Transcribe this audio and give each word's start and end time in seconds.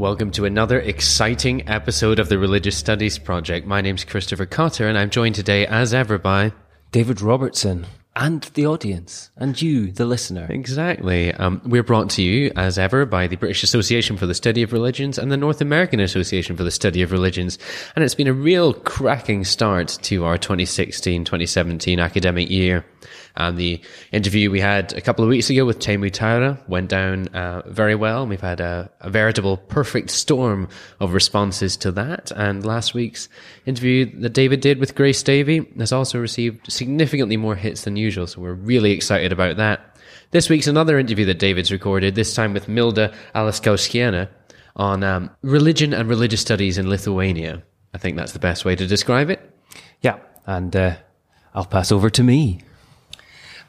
Welcome 0.00 0.30
to 0.30 0.46
another 0.46 0.80
exciting 0.80 1.68
episode 1.68 2.18
of 2.20 2.30
the 2.30 2.38
Religious 2.38 2.74
Studies 2.74 3.18
Project. 3.18 3.66
My 3.66 3.82
name's 3.82 4.02
Christopher 4.02 4.46
Cotter, 4.46 4.88
and 4.88 4.96
I'm 4.96 5.10
joined 5.10 5.34
today, 5.34 5.66
as 5.66 5.92
ever, 5.92 6.16
by 6.16 6.54
David 6.90 7.20
Robertson 7.20 7.86
and 8.16 8.42
the 8.54 8.66
audience 8.66 9.30
and 9.36 9.60
you, 9.60 9.92
the 9.92 10.06
listener. 10.06 10.46
Exactly. 10.48 11.34
Um, 11.34 11.60
we're 11.66 11.82
brought 11.82 12.08
to 12.10 12.22
you, 12.22 12.50
as 12.56 12.78
ever, 12.78 13.04
by 13.04 13.26
the 13.26 13.36
British 13.36 13.62
Association 13.62 14.16
for 14.16 14.24
the 14.24 14.34
Study 14.34 14.62
of 14.62 14.72
Religions 14.72 15.18
and 15.18 15.30
the 15.30 15.36
North 15.36 15.60
American 15.60 16.00
Association 16.00 16.56
for 16.56 16.64
the 16.64 16.70
Study 16.70 17.02
of 17.02 17.12
Religions. 17.12 17.58
And 17.94 18.02
it's 18.02 18.14
been 18.14 18.26
a 18.26 18.32
real 18.32 18.72
cracking 18.72 19.44
start 19.44 19.98
to 20.04 20.24
our 20.24 20.38
2016-2017 20.38 22.02
academic 22.02 22.48
year. 22.48 22.86
And 23.36 23.56
the 23.56 23.80
interview 24.12 24.50
we 24.50 24.60
had 24.60 24.92
a 24.92 25.00
couple 25.00 25.24
of 25.24 25.28
weeks 25.28 25.50
ago 25.50 25.64
with 25.64 25.78
Teemu 25.78 26.12
Taira 26.12 26.58
went 26.68 26.88
down 26.88 27.28
uh, 27.28 27.62
very 27.66 27.94
well. 27.94 28.26
We've 28.26 28.40
had 28.40 28.60
a, 28.60 28.90
a, 29.00 29.10
veritable 29.10 29.56
perfect 29.56 30.10
storm 30.10 30.68
of 30.98 31.14
responses 31.14 31.76
to 31.78 31.92
that. 31.92 32.32
And 32.32 32.64
last 32.64 32.94
week's 32.94 33.28
interview 33.66 34.20
that 34.20 34.32
David 34.32 34.60
did 34.60 34.78
with 34.78 34.94
Grace 34.94 35.22
Davie 35.22 35.66
has 35.78 35.92
also 35.92 36.18
received 36.18 36.70
significantly 36.72 37.36
more 37.36 37.56
hits 37.56 37.84
than 37.84 37.96
usual. 37.96 38.26
So 38.26 38.40
we're 38.40 38.54
really 38.54 38.92
excited 38.92 39.32
about 39.32 39.56
that. 39.56 39.96
This 40.32 40.48
week's 40.48 40.66
another 40.66 40.98
interview 40.98 41.26
that 41.26 41.38
David's 41.38 41.72
recorded, 41.72 42.14
this 42.14 42.34
time 42.34 42.52
with 42.52 42.66
Milda 42.66 43.14
Ališauskienė 43.34 44.28
on 44.76 45.02
um, 45.02 45.30
religion 45.42 45.92
and 45.92 46.08
religious 46.08 46.40
studies 46.40 46.78
in 46.78 46.88
Lithuania. 46.88 47.62
I 47.92 47.98
think 47.98 48.16
that's 48.16 48.32
the 48.32 48.38
best 48.38 48.64
way 48.64 48.76
to 48.76 48.86
describe 48.86 49.30
it. 49.30 49.40
Yeah, 50.00 50.18
and 50.46 50.74
uh, 50.74 50.96
I'll 51.54 51.64
pass 51.64 51.90
over 51.92 52.10
to 52.10 52.22
me. 52.22 52.60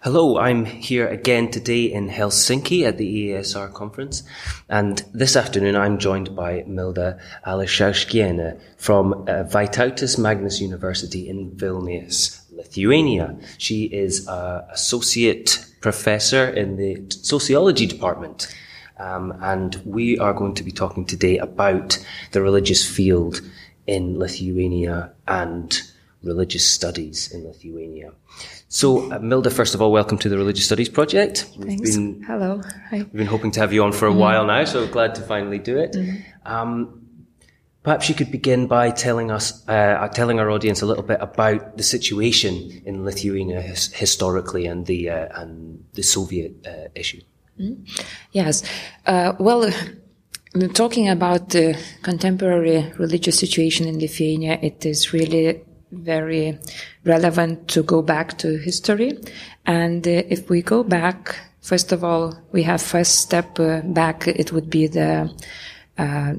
Hello, 0.03 0.39
I'm 0.39 0.65
here 0.65 1.07
again 1.07 1.51
today 1.51 1.83
in 1.83 2.09
Helsinki 2.09 2.87
at 2.87 2.97
the 2.97 3.27
EASR 3.29 3.71
conference, 3.71 4.23
and 4.67 5.03
this 5.13 5.35
afternoon 5.35 5.75
I'm 5.75 5.99
joined 5.99 6.35
by 6.35 6.63
Milda 6.63 7.19
Ališauskienė 7.45 8.59
from 8.77 9.13
uh, 9.13 9.43
Vytautas 9.43 10.17
Magnus 10.17 10.59
University 10.59 11.29
in 11.29 11.51
Vilnius, 11.51 12.41
Lithuania. 12.51 13.37
She 13.59 13.83
is 13.83 14.27
an 14.27 14.63
associate 14.71 15.63
professor 15.81 16.49
in 16.49 16.77
the 16.77 17.05
sociology 17.21 17.85
department, 17.85 18.51
um, 18.97 19.37
and 19.39 19.79
we 19.85 20.17
are 20.17 20.33
going 20.33 20.55
to 20.55 20.63
be 20.63 20.71
talking 20.71 21.05
today 21.05 21.37
about 21.37 22.03
the 22.31 22.41
religious 22.41 22.83
field 22.83 23.39
in 23.85 24.17
Lithuania 24.17 25.13
and 25.27 25.79
religious 26.23 26.67
studies 26.67 27.31
in 27.31 27.45
Lithuania. 27.45 28.13
So, 28.73 29.11
uh, 29.11 29.19
Milda, 29.19 29.51
first 29.51 29.75
of 29.75 29.81
all, 29.81 29.91
welcome 29.91 30.17
to 30.19 30.29
the 30.29 30.37
Religious 30.37 30.63
Studies 30.63 30.87
Project. 30.87 31.45
Thanks. 31.59 31.93
Been, 31.93 32.23
Hello. 32.23 32.61
Hi. 32.89 32.99
We've 32.99 33.11
been 33.11 33.27
hoping 33.27 33.51
to 33.51 33.59
have 33.59 33.73
you 33.73 33.83
on 33.83 33.91
for 33.91 34.07
a 34.07 34.11
mm. 34.13 34.15
while 34.15 34.45
now, 34.45 34.63
so 34.63 34.87
glad 34.87 35.13
to 35.15 35.21
finally 35.21 35.59
do 35.59 35.77
it. 35.77 35.91
Mm. 35.91 36.23
Um, 36.45 37.01
perhaps 37.83 38.07
you 38.07 38.15
could 38.15 38.31
begin 38.31 38.67
by 38.67 38.91
telling 38.91 39.29
us, 39.29 39.67
uh, 39.67 40.07
telling 40.13 40.39
our 40.39 40.49
audience 40.49 40.81
a 40.81 40.85
little 40.85 41.03
bit 41.03 41.17
about 41.19 41.75
the 41.75 41.83
situation 41.83 42.81
in 42.85 43.03
Lithuania 43.03 43.59
his- 43.59 43.91
historically 43.91 44.67
and 44.67 44.85
the 44.85 45.09
uh, 45.09 45.41
and 45.41 45.83
the 45.91 46.01
Soviet 46.01 46.65
uh, 46.65 46.87
issue. 46.95 47.19
Mm. 47.59 47.85
Yes. 48.31 48.63
Uh, 49.05 49.33
well. 49.37 49.69
Talking 50.73 51.07
about 51.07 51.51
the 51.51 51.77
contemporary 52.01 52.91
religious 52.97 53.39
situation 53.39 53.87
in 53.87 53.99
Lithuania, 53.99 54.59
it 54.61 54.85
is 54.85 55.13
really 55.13 55.63
very 55.91 56.57
relevant 57.05 57.67
to 57.69 57.83
go 57.83 58.01
back 58.01 58.37
to 58.39 58.57
history. 58.57 59.17
And 59.65 60.07
uh, 60.07 60.23
if 60.29 60.49
we 60.49 60.61
go 60.61 60.83
back, 60.83 61.35
first 61.61 61.91
of 61.91 62.03
all, 62.03 62.37
we 62.51 62.63
have 62.63 62.81
first 62.81 63.19
step 63.19 63.59
uh, 63.59 63.81
back. 63.81 64.27
It 64.27 64.51
would 64.51 64.69
be 64.69 64.87
the 64.87 65.33
uh, 65.97 66.33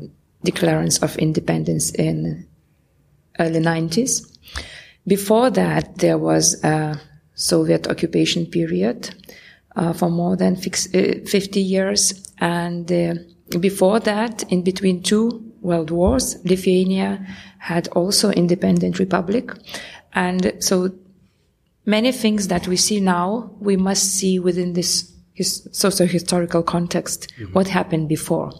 declarance 0.44 1.02
of 1.02 1.16
independence 1.18 1.90
in 1.90 2.46
early 3.38 3.60
90s. 3.60 4.28
Before 5.06 5.50
that, 5.50 5.98
there 5.98 6.18
was 6.18 6.62
a 6.62 7.00
Soviet 7.34 7.88
occupation 7.88 8.46
period 8.46 9.14
uh, 9.76 9.92
for 9.92 10.10
more 10.10 10.36
than 10.36 10.56
uh, 10.56 11.26
50 11.26 11.60
years. 11.60 12.32
And 12.38 12.90
uh, 12.90 13.14
before 13.58 14.00
that, 14.00 14.44
in 14.50 14.62
between 14.62 15.02
two 15.02 15.51
world 15.62 15.90
wars, 15.90 16.36
Lithuania 16.44 17.26
had 17.58 17.88
also 17.88 18.30
independent 18.30 18.98
republic. 18.98 19.50
And 20.12 20.52
so 20.60 20.92
many 21.86 22.12
things 22.12 22.48
that 22.48 22.68
we 22.68 22.76
see 22.76 23.00
now, 23.00 23.50
we 23.60 23.76
must 23.76 24.14
see 24.14 24.38
within 24.38 24.74
this 24.74 25.12
his 25.34 25.66
socio-historical 25.72 26.62
context, 26.62 27.32
mm-hmm. 27.38 27.52
what 27.54 27.66
happened 27.66 28.08
before. 28.08 28.52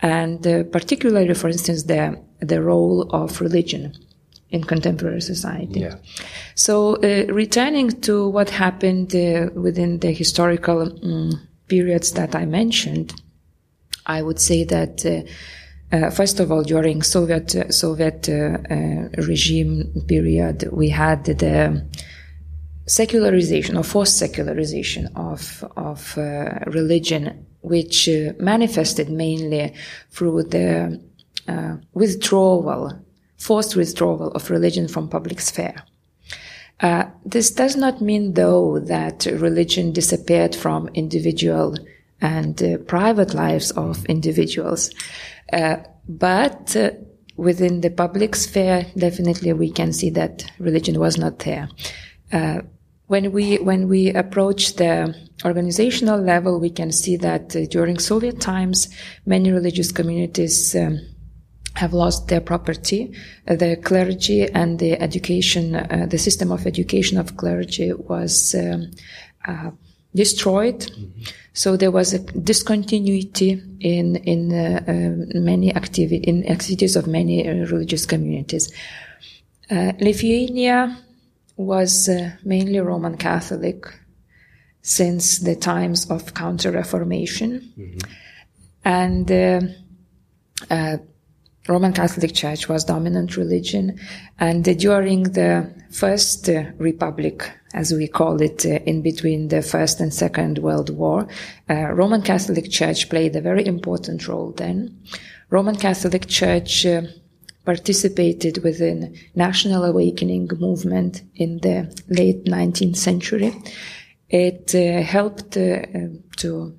And 0.00 0.46
uh, 0.46 0.64
particularly, 0.64 1.34
for 1.34 1.48
instance, 1.48 1.84
the, 1.84 2.22
the 2.40 2.62
role 2.62 3.02
of 3.10 3.40
religion 3.40 3.94
in 4.50 4.64
contemporary 4.64 5.20
society. 5.20 5.80
Yeah. 5.80 5.96
So, 6.54 6.96
uh, 6.96 7.26
returning 7.32 8.00
to 8.02 8.28
what 8.28 8.50
happened 8.50 9.14
uh, 9.14 9.50
within 9.54 9.98
the 9.98 10.12
historical 10.12 10.82
um, 10.82 11.48
periods 11.68 12.12
that 12.12 12.34
I 12.34 12.46
mentioned, 12.46 13.14
I 14.06 14.22
would 14.22 14.38
say 14.38 14.64
that 14.64 15.04
uh, 15.92 16.10
first 16.10 16.40
of 16.40 16.50
all, 16.50 16.62
during 16.62 17.02
Soviet 17.02 17.72
Soviet 17.72 18.28
uh, 18.28 18.58
uh, 18.68 19.08
regime 19.22 19.92
period, 20.08 20.68
we 20.72 20.88
had 20.88 21.24
the 21.24 21.86
secularization 22.86 23.76
or 23.76 23.84
forced 23.84 24.18
secularization 24.18 25.06
of 25.14 25.64
of 25.76 26.18
uh, 26.18 26.58
religion, 26.66 27.46
which 27.60 28.08
uh, 28.08 28.32
manifested 28.38 29.08
mainly 29.08 29.72
through 30.10 30.42
the 30.44 31.00
withdrawal, 31.94 32.92
forced 33.36 33.76
withdrawal 33.76 34.32
of 34.32 34.50
religion 34.50 34.88
from 34.88 35.08
public 35.08 35.40
sphere. 35.40 35.76
this 37.24 37.52
does 37.52 37.76
not 37.76 38.00
mean, 38.00 38.34
though, 38.34 38.80
that 38.80 39.26
religion 39.26 39.92
disappeared 39.92 40.56
from 40.56 40.88
individual 40.94 41.76
and 42.20 42.56
private 42.88 43.32
lives 43.34 43.70
of 43.72 44.04
individuals. 44.06 44.90
Uh, 45.52 45.76
but 46.08 46.76
uh, 46.76 46.90
within 47.36 47.80
the 47.80 47.90
public 47.90 48.34
sphere, 48.34 48.86
definitely 48.96 49.52
we 49.52 49.70
can 49.70 49.92
see 49.92 50.10
that 50.10 50.50
religion 50.58 50.98
was 50.98 51.18
not 51.18 51.38
there. 51.40 51.68
Uh, 52.32 52.60
when 53.06 53.30
we 53.30 53.56
when 53.58 53.88
we 53.88 54.10
approach 54.10 54.74
the 54.74 55.14
organizational 55.44 56.20
level, 56.20 56.58
we 56.58 56.70
can 56.70 56.90
see 56.90 57.16
that 57.16 57.54
uh, 57.54 57.66
during 57.66 57.98
Soviet 57.98 58.40
times, 58.40 58.88
many 59.24 59.52
religious 59.52 59.92
communities. 59.92 60.74
Um, 60.74 61.00
have 61.74 61.92
lost 61.92 62.28
their 62.28 62.40
property. 62.40 63.12
Uh, 63.46 63.54
the 63.54 63.76
clergy 63.76 64.44
and 64.44 64.78
the 64.78 64.98
education, 64.98 65.72
the 66.08 66.16
system 66.16 66.50
of 66.50 66.66
education 66.66 67.18
of 67.18 67.36
clergy 67.36 67.92
was 67.92 68.54
um, 68.54 68.90
destroyed. 70.16 70.80
Mm-hmm. 70.80 71.22
So 71.52 71.76
there 71.76 71.90
was 71.90 72.12
a 72.12 72.18
discontinuity 72.18 73.62
in 73.80 74.16
in 74.16 74.52
uh, 74.52 74.84
uh, 74.86 75.40
many 75.40 75.74
activity 75.74 76.22
in 76.30 76.46
activities 76.50 76.96
of 76.96 77.06
many 77.06 77.48
uh, 77.48 77.52
religious 77.72 78.04
communities. 78.06 78.72
Uh, 79.70 79.92
Lithuania 80.00 80.98
was 81.56 82.08
uh, 82.08 82.32
mainly 82.44 82.78
Roman 82.80 83.16
Catholic 83.16 83.86
since 84.82 85.38
the 85.38 85.56
times 85.56 86.10
of 86.10 86.34
Counter 86.34 86.70
Reformation, 86.70 87.72
mm-hmm. 87.78 87.98
and 88.84 89.30
Roman 91.68 91.92
Catholic 91.92 92.32
Church 92.34 92.68
was 92.68 92.84
dominant 92.84 93.36
religion, 93.36 93.98
and 94.38 94.62
during 94.78 95.22
the 95.32 95.74
First 95.90 96.48
Republic 96.78 97.50
as 97.76 97.92
we 97.92 98.08
call 98.08 98.40
it, 98.40 98.64
uh, 98.64 98.80
in 98.86 99.02
between 99.02 99.48
the 99.48 99.60
First 99.60 100.00
and 100.00 100.12
Second 100.12 100.58
World 100.58 100.90
War. 100.90 101.28
Uh, 101.68 101.92
Roman 101.92 102.22
Catholic 102.22 102.70
Church 102.70 103.08
played 103.10 103.36
a 103.36 103.40
very 103.42 103.66
important 103.66 104.26
role 104.26 104.52
then. 104.52 104.98
Roman 105.50 105.76
Catholic 105.76 106.26
Church 106.26 106.86
uh, 106.86 107.02
participated 107.66 108.64
within 108.64 109.14
national 109.34 109.84
awakening 109.84 110.48
movement 110.58 111.22
in 111.34 111.58
the 111.58 111.94
late 112.08 112.46
19th 112.46 112.96
century. 112.96 113.52
It 114.30 114.74
uh, 114.74 115.02
helped 115.02 115.56
uh, 115.58 115.82
um, 115.94 116.24
to, 116.38 116.74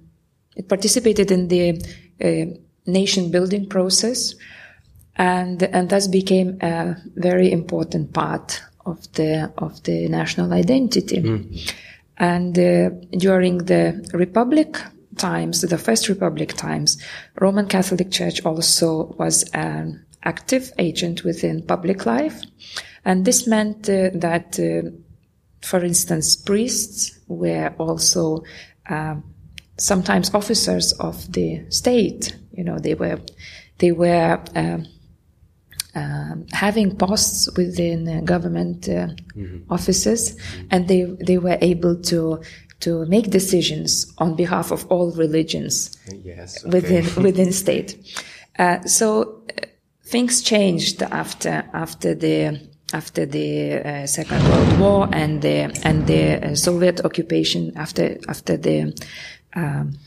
it 0.56 0.68
participated 0.68 1.30
in 1.32 1.48
the 1.48 1.80
uh, 2.24 2.58
nation 2.88 3.30
building 3.30 3.70
process 3.70 4.34
and, 5.16 5.62
and 5.62 5.90
thus 5.90 6.08
became 6.08 6.58
a 6.62 6.96
very 7.16 7.52
important 7.52 8.14
part 8.14 8.62
of 8.88 9.12
the 9.14 9.52
of 9.58 9.84
the 9.84 10.08
national 10.08 10.54
identity. 10.54 11.22
Mm. 11.22 11.74
And 12.18 12.58
uh, 12.58 12.90
during 13.12 13.60
the 13.60 14.10
Republic 14.14 14.78
times, 15.18 15.62
the 15.62 15.78
First 15.78 16.10
Republic 16.10 16.54
times, 16.54 16.98
Roman 17.40 17.68
Catholic 17.68 18.10
Church 18.12 18.44
also 18.46 19.16
was 19.20 19.44
an 19.54 20.06
active 20.24 20.72
agent 20.80 21.24
within 21.24 21.62
public 21.62 22.06
life, 22.06 22.42
and 23.06 23.26
this 23.26 23.46
meant 23.46 23.90
uh, 23.90 24.10
that, 24.14 24.60
uh, 24.60 24.90
for 25.62 25.84
instance, 25.84 26.36
priests 26.36 27.20
were 27.28 27.74
also 27.78 28.44
um, 28.90 29.24
sometimes 29.78 30.34
officers 30.34 30.94
of 30.94 31.32
the 31.34 31.66
state. 31.70 32.36
You 32.52 32.64
know, 32.64 32.80
they 32.80 32.96
were 32.96 33.20
they 33.78 33.92
were 33.92 34.42
um, 35.98 36.46
having 36.52 36.96
posts 36.96 37.50
within 37.58 38.00
uh, 38.08 38.22
government 38.34 38.88
uh, 38.90 39.08
offices, 39.70 40.22
and 40.72 40.88
they 40.88 41.04
they 41.28 41.38
were 41.38 41.58
able 41.62 41.96
to 42.12 42.20
to 42.80 43.06
make 43.08 43.26
decisions 43.40 44.14
on 44.18 44.36
behalf 44.36 44.72
of 44.72 44.86
all 44.92 45.12
religions 45.26 45.98
Yes. 46.24 46.64
within 46.66 47.06
within 47.28 47.52
state. 47.52 47.90
Uh, 48.60 48.80
so 48.86 49.06
uh, 49.50 49.66
things 50.12 50.42
changed 50.42 51.02
after 51.02 51.64
after 51.74 52.16
the 52.16 52.60
after 52.94 53.26
the 53.26 53.50
uh, 53.80 54.08
Second 54.08 54.42
World 54.50 54.80
War 54.80 55.10
and 55.12 55.42
the 55.42 55.58
and 55.84 56.08
the 56.08 56.24
uh, 56.52 56.56
Soviet 56.56 57.04
occupation 57.06 57.72
after 57.76 58.18
after 58.28 58.58
the 58.58 58.94
um, 59.56 59.98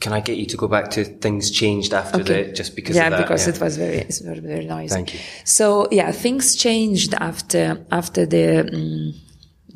Can 0.00 0.12
I 0.12 0.20
get 0.20 0.36
you 0.36 0.46
to 0.46 0.56
go 0.56 0.68
back 0.68 0.90
to 0.92 1.04
things 1.04 1.50
changed 1.50 1.92
after 1.94 2.22
the 2.22 2.52
just 2.52 2.76
because 2.76 2.96
yeah 2.96 3.06
of 3.06 3.12
that? 3.12 3.22
because 3.22 3.48
it 3.48 3.60
was 3.60 3.76
very 3.76 3.96
it's 3.96 4.20
very 4.20 4.40
very 4.40 4.66
noisy. 4.66 4.94
Thank 4.94 5.14
you. 5.14 5.20
So 5.44 5.88
yeah, 5.90 6.12
things 6.12 6.56
changed 6.56 7.14
after 7.14 7.84
after 7.90 8.26
the. 8.26 8.68
mm 8.70 9.26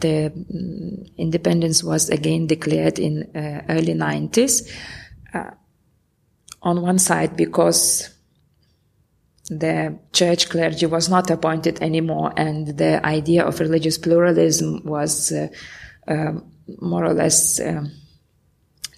the 0.01 0.33
mm, 0.33 1.17
independence 1.17 1.85
was 1.85 2.09
again 2.09 2.47
declared 2.47 2.99
in 2.99 3.31
uh, 3.37 3.63
early 3.69 3.95
90s 3.95 4.69
uh, 5.35 5.51
on 6.63 6.83
one 6.83 6.99
side 6.99 7.37
because 7.37 8.11
the 9.49 9.99
church 10.13 10.49
clergy 10.49 10.87
was 10.87 11.09
not 11.09 11.31
appointed 11.31 11.83
anymore 11.83 12.33
and 12.37 12.79
the 12.79 13.05
idea 13.05 13.45
of 13.45 13.61
religious 13.61 13.99
pluralism 13.99 14.81
was 14.85 15.33
uh, 15.33 15.49
um 16.09 16.51
more 16.81 17.05
or 17.05 17.15
less 17.15 17.59
um, 17.61 17.91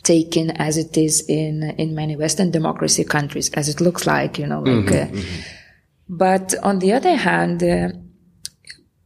taken 0.02 0.50
as 0.50 0.76
it 0.76 0.96
is 0.96 1.24
in 1.28 1.62
in 1.78 1.94
many 1.94 2.16
western 2.16 2.50
democracy 2.50 3.04
countries 3.04 3.50
as 3.54 3.68
it 3.68 3.80
looks 3.80 4.06
like 4.06 4.38
you 4.38 4.46
know 4.46 4.60
like 4.60 4.92
uh, 4.92 5.06
but 6.08 6.54
on 6.62 6.78
the 6.80 6.92
other 6.92 7.16
hand 7.16 7.62
uh, 7.62 7.88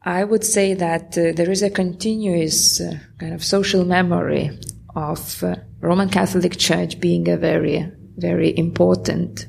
I 0.06 0.22
would 0.22 0.44
say 0.44 0.74
that 0.74 1.18
uh, 1.18 1.32
there 1.34 1.50
is 1.50 1.64
a 1.64 1.70
continuous 1.70 2.80
uh, 2.80 2.96
kind 3.18 3.34
of 3.34 3.44
social 3.44 3.84
memory 3.84 4.56
of 4.94 5.42
uh, 5.42 5.56
Roman 5.80 6.08
Catholic 6.08 6.56
Church 6.56 7.00
being 7.00 7.28
a 7.28 7.36
very, 7.36 7.90
very 8.16 8.56
important 8.56 9.46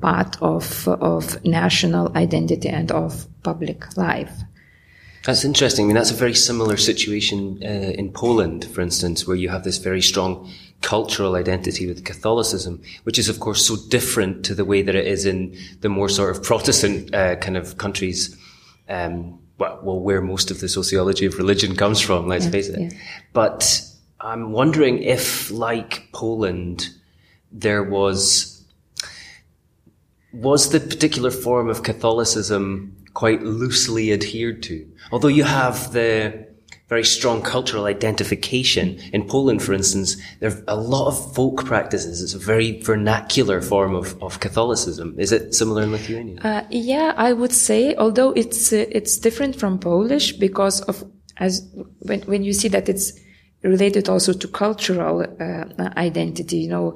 part 0.00 0.40
of 0.40 0.88
of 0.88 1.44
national 1.44 2.16
identity 2.16 2.70
and 2.70 2.90
of 2.90 3.26
public 3.42 3.96
life. 3.98 4.32
That's 5.24 5.44
interesting. 5.44 5.84
I 5.84 5.86
mean, 5.88 5.96
that's 5.96 6.10
a 6.10 6.14
very 6.14 6.34
similar 6.34 6.78
situation 6.78 7.58
uh, 7.62 7.66
in 8.00 8.10
Poland, 8.10 8.64
for 8.64 8.80
instance, 8.80 9.26
where 9.26 9.36
you 9.36 9.50
have 9.50 9.62
this 9.62 9.76
very 9.76 10.00
strong 10.00 10.50
cultural 10.82 11.34
identity 11.34 11.86
with 11.86 12.04
Catholicism, 12.04 12.80
which 13.02 13.18
is, 13.18 13.28
of 13.28 13.40
course, 13.40 13.66
so 13.66 13.76
different 13.88 14.44
to 14.44 14.54
the 14.54 14.64
way 14.64 14.82
that 14.82 14.94
it 14.94 15.06
is 15.06 15.26
in 15.26 15.56
the 15.80 15.88
more 15.88 16.08
sort 16.08 16.34
of 16.34 16.42
Protestant 16.42 17.14
uh, 17.14 17.36
kind 17.36 17.56
of 17.56 17.78
countries. 17.78 18.36
Um, 18.88 19.38
well, 19.58 19.80
well, 19.82 20.00
where 20.00 20.20
most 20.20 20.50
of 20.50 20.60
the 20.60 20.68
sociology 20.68 21.26
of 21.26 21.36
religion 21.36 21.74
comes 21.74 22.00
from, 22.00 22.28
let's 22.28 22.46
face 22.46 22.68
it. 22.68 22.80
yeah. 22.80 22.98
But 23.32 23.82
I'm 24.20 24.52
wondering 24.52 25.02
if, 25.02 25.50
like 25.50 26.08
Poland, 26.12 26.88
there 27.50 27.82
was 27.82 28.54
was 30.32 30.70
the 30.70 30.80
particular 30.80 31.30
form 31.30 31.68
of 31.68 31.82
Catholicism 31.82 32.94
quite 33.14 33.42
loosely 33.42 34.12
adhered 34.12 34.62
to? 34.62 34.88
Although 35.10 35.28
you 35.28 35.44
have 35.44 35.92
the 35.92 36.47
very 36.88 37.04
strong 37.04 37.42
cultural 37.42 37.84
identification. 37.84 38.98
In 39.12 39.28
Poland, 39.28 39.62
for 39.62 39.74
instance, 39.74 40.16
there 40.40 40.50
are 40.50 40.62
a 40.68 40.76
lot 40.76 41.08
of 41.08 41.34
folk 41.34 41.66
practices. 41.66 42.22
It's 42.22 42.34
a 42.34 42.38
very 42.38 42.80
vernacular 42.80 43.60
form 43.60 43.94
of, 43.94 44.20
of 44.22 44.40
Catholicism. 44.40 45.14
Is 45.18 45.30
it 45.30 45.54
similar 45.54 45.82
in 45.82 45.92
Lithuania? 45.92 46.40
Uh, 46.40 46.64
yeah, 46.70 47.12
I 47.16 47.34
would 47.34 47.52
say, 47.52 47.94
although 47.96 48.32
it's 48.32 48.72
uh, 48.72 48.86
it's 48.90 49.18
different 49.18 49.56
from 49.56 49.78
Polish 49.78 50.32
because 50.32 50.80
of 50.82 51.04
as 51.36 51.68
when 52.00 52.22
when 52.22 52.42
you 52.42 52.52
see 52.52 52.68
that 52.68 52.88
it's 52.88 53.12
related 53.62 54.08
also 54.08 54.32
to 54.32 54.48
cultural 54.48 55.22
uh, 55.40 55.90
identity. 55.96 56.58
You 56.58 56.70
know, 56.70 56.94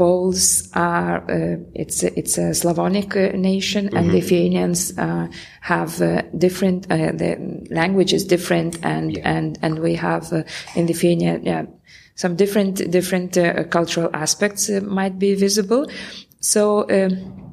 Poles 0.00 0.70
are 0.72 1.18
uh, 1.30 1.56
it's 1.74 2.02
a, 2.02 2.18
it's 2.18 2.38
a 2.38 2.54
Slavonic 2.54 3.14
uh, 3.14 3.32
nation, 3.36 3.94
and 3.94 4.10
Lithuanians 4.10 4.96
uh, 4.96 5.28
have 5.60 6.00
uh, 6.00 6.22
different 6.38 6.90
uh, 6.90 7.12
the 7.12 7.36
language 7.70 8.14
is 8.14 8.24
different, 8.24 8.82
and 8.82 9.18
and 9.18 9.58
and 9.60 9.78
we 9.80 9.96
have 9.96 10.32
uh, 10.32 10.44
in 10.74 10.86
Lithuania 10.86 11.38
yeah, 11.42 11.66
some 12.14 12.34
different 12.34 12.90
different 12.90 13.36
uh, 13.36 13.64
cultural 13.64 14.08
aspects 14.14 14.70
uh, 14.70 14.80
might 14.80 15.18
be 15.18 15.34
visible. 15.34 15.86
So. 16.40 16.88
Um, 16.88 17.49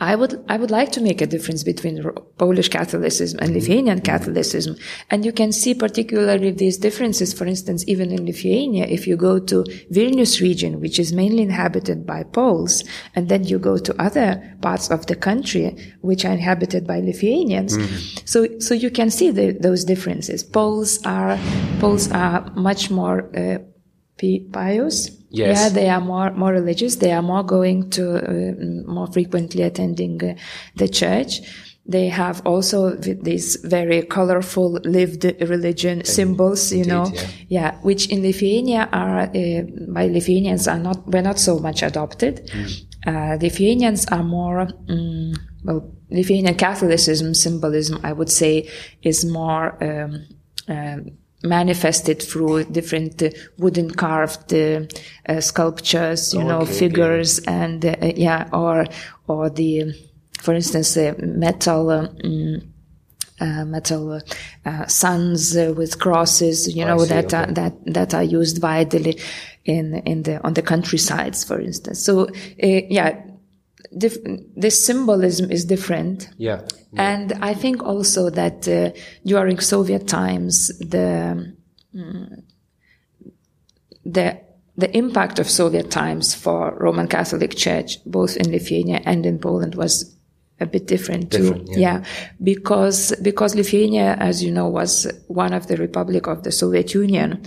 I 0.00 0.16
would 0.16 0.42
I 0.48 0.56
would 0.56 0.70
like 0.70 0.92
to 0.92 1.00
make 1.02 1.20
a 1.20 1.26
difference 1.26 1.62
between 1.62 2.02
Polish 2.38 2.70
Catholicism 2.70 3.38
and 3.40 3.52
Lithuanian 3.52 4.00
Catholicism, 4.00 4.76
and 5.10 5.26
you 5.26 5.32
can 5.32 5.52
see 5.52 5.74
particularly 5.74 6.50
these 6.52 6.78
differences. 6.78 7.34
For 7.34 7.44
instance, 7.44 7.84
even 7.86 8.10
in 8.10 8.24
Lithuania, 8.24 8.86
if 8.86 9.06
you 9.06 9.16
go 9.16 9.38
to 9.38 9.62
Vilnius 9.92 10.40
region, 10.40 10.80
which 10.80 10.98
is 10.98 11.12
mainly 11.12 11.42
inhabited 11.42 12.06
by 12.06 12.22
Poles, 12.22 12.82
and 13.14 13.28
then 13.28 13.44
you 13.44 13.58
go 13.58 13.76
to 13.76 14.02
other 14.02 14.56
parts 14.62 14.90
of 14.90 15.04
the 15.06 15.16
country 15.16 15.76
which 16.00 16.24
are 16.24 16.32
inhabited 16.32 16.86
by 16.86 17.00
Lithuanians, 17.00 17.76
so 18.24 18.58
so 18.58 18.72
you 18.72 18.90
can 18.90 19.10
see 19.10 19.30
the, 19.30 19.52
those 19.52 19.84
differences. 19.84 20.42
Poles 20.42 20.98
are 21.04 21.38
Poles 21.78 22.10
are 22.10 22.50
much 22.54 22.90
more 22.90 23.30
uh, 23.36 23.58
pious. 24.52 25.19
Yes. 25.30 25.58
Yeah, 25.58 25.68
they 25.68 25.88
are 25.88 26.00
more 26.00 26.32
more 26.32 26.52
religious. 26.52 26.96
They 26.96 27.12
are 27.12 27.22
more 27.22 27.44
going 27.44 27.90
to 27.90 28.04
uh, 28.18 28.92
more 28.92 29.06
frequently 29.06 29.62
attending 29.62 30.22
uh, 30.22 30.34
the 30.74 30.88
church. 30.88 31.40
They 31.86 32.08
have 32.08 32.42
also 32.44 32.94
these 32.96 33.56
very 33.64 34.02
colorful 34.02 34.72
lived 34.84 35.24
religion 35.40 36.04
symbols, 36.04 36.72
you 36.72 36.84
know, 36.84 37.06
yeah. 37.12 37.26
yeah, 37.48 37.78
which 37.82 38.08
in 38.08 38.22
Lithuania 38.22 38.88
are 38.92 39.22
uh, 39.22 39.62
by 39.88 40.06
Lithuanians 40.06 40.68
are 40.68 40.78
not 40.78 41.06
were 41.06 41.22
not 41.22 41.38
so 41.38 41.58
much 41.58 41.82
adopted. 41.82 42.50
Uh, 43.06 43.38
Lithuanians 43.40 44.06
are 44.06 44.22
more 44.22 44.66
mm, 44.88 45.34
well, 45.64 45.90
Lithuanian 46.10 46.54
Catholicism 46.54 47.34
symbolism, 47.34 48.00
I 48.02 48.12
would 48.12 48.30
say, 48.30 48.68
is 49.02 49.24
more. 49.24 49.82
Um, 49.82 50.26
um, 50.68 51.18
manifested 51.42 52.22
through 52.22 52.64
different 52.64 53.22
uh, 53.22 53.30
wooden 53.58 53.90
carved 53.90 54.52
uh, 54.52 54.82
uh, 55.28 55.40
sculptures, 55.40 56.34
you 56.34 56.44
know, 56.44 56.60
Okay, 56.60 56.70
okay. 56.70 56.78
figures 56.78 57.38
and 57.40 57.84
uh, 57.84 57.96
yeah, 58.16 58.48
or 58.52 58.86
or 59.26 59.50
the, 59.50 59.94
for 60.40 60.54
instance, 60.54 60.96
uh, 60.96 61.14
metal. 61.18 61.90
um, 61.90 62.08
mm, 62.24 62.66
uh, 63.42 63.64
metal 63.64 64.20
suns 64.86 65.54
with 65.54 65.98
crosses, 65.98 66.76
you 66.76 66.84
know, 66.84 66.98
see, 66.98 67.08
that 67.08 67.32
are, 67.32 67.46
that 67.46 67.72
that 67.86 68.12
are 68.12 68.22
used 68.22 68.62
widely 68.62 69.18
in 69.64 69.94
in 70.04 70.22
the 70.24 70.44
on 70.44 70.52
the 70.52 70.60
countrysides, 70.60 71.42
for 71.42 71.58
instance. 71.58 72.04
So, 72.04 72.26
uh, 72.26 72.82
yeah, 72.90 73.18
dif- 73.96 74.18
this 74.56 74.84
symbolism 74.84 75.50
is 75.50 75.64
different. 75.64 76.30
Yeah. 76.38 76.62
And 76.96 77.32
I 77.40 77.54
think 77.54 77.82
also 77.82 78.30
that 78.30 78.66
uh, 78.68 78.90
during 79.24 79.60
Soviet 79.60 80.08
times, 80.08 80.68
the 80.78 81.54
mm, 81.94 82.42
the 84.04 84.40
the 84.76 84.96
impact 84.96 85.38
of 85.38 85.48
Soviet 85.48 85.90
times 85.90 86.34
for 86.34 86.76
Roman 86.80 87.06
Catholic 87.06 87.54
Church, 87.54 88.02
both 88.04 88.36
in 88.36 88.50
Lithuania 88.50 89.02
and 89.04 89.26
in 89.26 89.38
Poland, 89.38 89.74
was 89.74 90.16
a 90.58 90.66
bit 90.66 90.86
different 90.86 91.30
too. 91.30 91.42
Different, 91.42 91.68
yeah. 91.76 92.04
because 92.42 93.14
because 93.22 93.54
Lithuania, 93.54 94.16
as 94.18 94.42
you 94.42 94.50
know, 94.50 94.68
was 94.68 95.06
one 95.28 95.52
of 95.52 95.68
the 95.68 95.76
republic 95.76 96.26
of 96.26 96.42
the 96.42 96.52
Soviet 96.52 96.92
Union, 96.92 97.40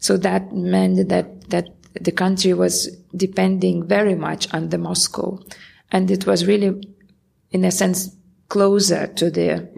so 0.00 0.16
that 0.16 0.52
meant 0.52 1.08
that 1.08 1.50
that 1.50 1.68
the 2.00 2.12
country 2.12 2.52
was 2.52 2.88
depending 3.16 3.86
very 3.86 4.14
much 4.14 4.52
on 4.52 4.68
the 4.68 4.78
Moscow, 4.78 5.38
and 5.90 6.10
it 6.10 6.26
was 6.26 6.46
really, 6.46 6.72
in 7.50 7.64
a 7.64 7.70
sense, 7.70 8.14
closer 8.48 9.06
to 9.06 9.30
the 9.30 9.68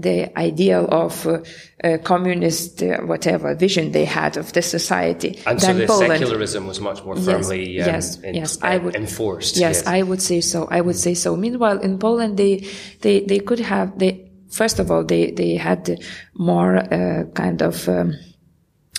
the 0.00 0.30
ideal 0.38 0.86
of 0.92 1.26
uh, 1.26 1.40
uh, 1.82 1.98
communist 2.04 2.82
uh, 2.84 2.98
whatever 3.00 3.52
vision 3.56 3.90
they 3.90 4.04
had 4.04 4.36
of 4.36 4.52
the 4.52 4.62
society 4.62 5.40
And 5.44 5.60
so 5.60 5.74
the 5.74 5.86
Poland. 5.86 6.12
secularism 6.20 6.66
was 6.68 6.80
much 6.80 7.04
more 7.04 7.16
Yes, 7.16 7.24
firmly 7.26 7.80
um, 7.80 7.86
yes, 7.88 8.18
en- 8.22 8.34
yes, 8.34 8.58
I 8.62 8.78
would- 8.78 8.94
enforced. 8.94 9.56
Yes, 9.56 9.84
I 9.86 10.02
would 10.02 10.22
say 10.22 10.40
so. 10.40 10.68
I 10.70 10.80
would 10.82 10.94
say 10.96 11.14
so. 11.14 11.34
Meanwhile, 11.36 11.78
in 11.80 11.98
Poland, 11.98 12.36
they 12.36 12.64
they 13.00 13.20
they 13.26 13.40
could 13.40 13.58
have 13.60 13.98
they 13.98 14.30
first 14.50 14.78
of 14.78 14.90
all 14.92 15.04
they 15.04 15.32
they 15.32 15.56
had 15.56 15.98
more 16.34 16.76
uh, 16.76 17.24
kind 17.34 17.60
of 17.62 17.88
um, 17.88 18.14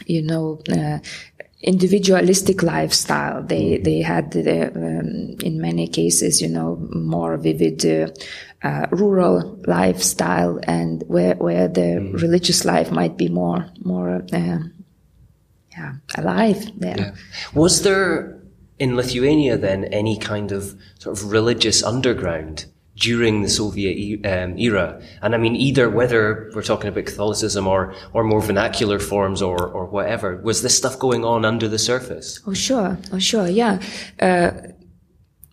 you 0.05 0.21
know. 0.21 0.59
Uh, 0.69 0.99
individualistic 1.61 2.63
lifestyle. 2.63 3.43
They 3.43 3.77
they 3.77 4.01
had 4.01 4.31
the, 4.31 4.67
um, 4.67 5.35
in 5.43 5.61
many 5.61 5.87
cases 5.87 6.41
you 6.41 6.47
know 6.47 6.77
more 6.91 7.37
vivid 7.37 7.85
uh, 7.85 8.11
uh, 8.63 8.87
rural 8.91 9.59
lifestyle 9.67 10.59
and 10.63 11.03
where 11.07 11.35
where 11.35 11.67
the 11.67 11.99
religious 12.13 12.65
life 12.65 12.91
might 12.91 13.17
be 13.17 13.29
more 13.29 13.69
more 13.83 14.21
uh, 14.31 14.59
yeah 15.71 15.93
alive. 16.15 16.71
There 16.77 17.13
Was 17.53 17.81
there 17.81 18.39
in 18.77 18.95
Lithuania 18.95 19.57
then 19.57 19.83
any 19.85 20.17
kind 20.17 20.51
of 20.51 20.79
sort 20.99 21.17
of 21.17 21.31
religious 21.31 21.83
underground 21.83 22.65
during 22.99 23.41
the 23.41 23.49
Soviet 23.49 24.25
um, 24.25 24.57
era? 24.57 25.01
And 25.21 25.33
I 25.35 25.37
mean, 25.37 25.55
either 25.55 25.89
whether 25.89 26.51
we're 26.53 26.63
talking 26.63 26.89
about 26.89 27.05
Catholicism 27.05 27.67
or, 27.67 27.93
or 28.13 28.23
more 28.23 28.41
vernacular 28.41 28.99
forms 28.99 29.41
or, 29.41 29.67
or 29.67 29.85
whatever, 29.85 30.37
was 30.41 30.61
this 30.61 30.77
stuff 30.77 30.99
going 30.99 31.23
on 31.25 31.45
under 31.45 31.67
the 31.67 31.79
surface? 31.79 32.39
Oh, 32.45 32.53
sure. 32.53 32.97
Oh, 33.11 33.19
sure. 33.19 33.47
Yeah. 33.47 33.81
Uh, 34.19 34.51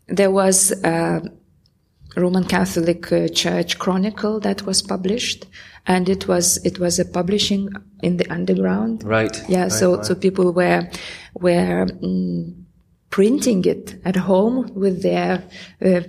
there 0.08 0.30
was 0.30 0.72
a 0.84 1.22
Roman 2.16 2.44
Catholic 2.44 3.12
uh, 3.12 3.28
Church 3.28 3.78
Chronicle 3.78 4.40
that 4.40 4.64
was 4.64 4.82
published, 4.82 5.46
and 5.86 6.08
it 6.08 6.26
was 6.26 6.56
it 6.64 6.78
was 6.78 6.98
a 6.98 7.04
publishing 7.04 7.68
in 8.02 8.16
the 8.16 8.28
underground. 8.30 9.04
Right. 9.04 9.36
Yeah. 9.48 9.64
Right, 9.64 9.72
so 9.72 9.96
right. 9.96 10.04
so 10.04 10.14
people 10.14 10.52
were 10.52 10.88
were 11.34 11.86
mm, 11.86 12.64
printing 13.10 13.64
it 13.64 14.00
at 14.04 14.16
home 14.16 14.72
with 14.74 15.02
their 15.02 15.44
uh, 15.84 16.00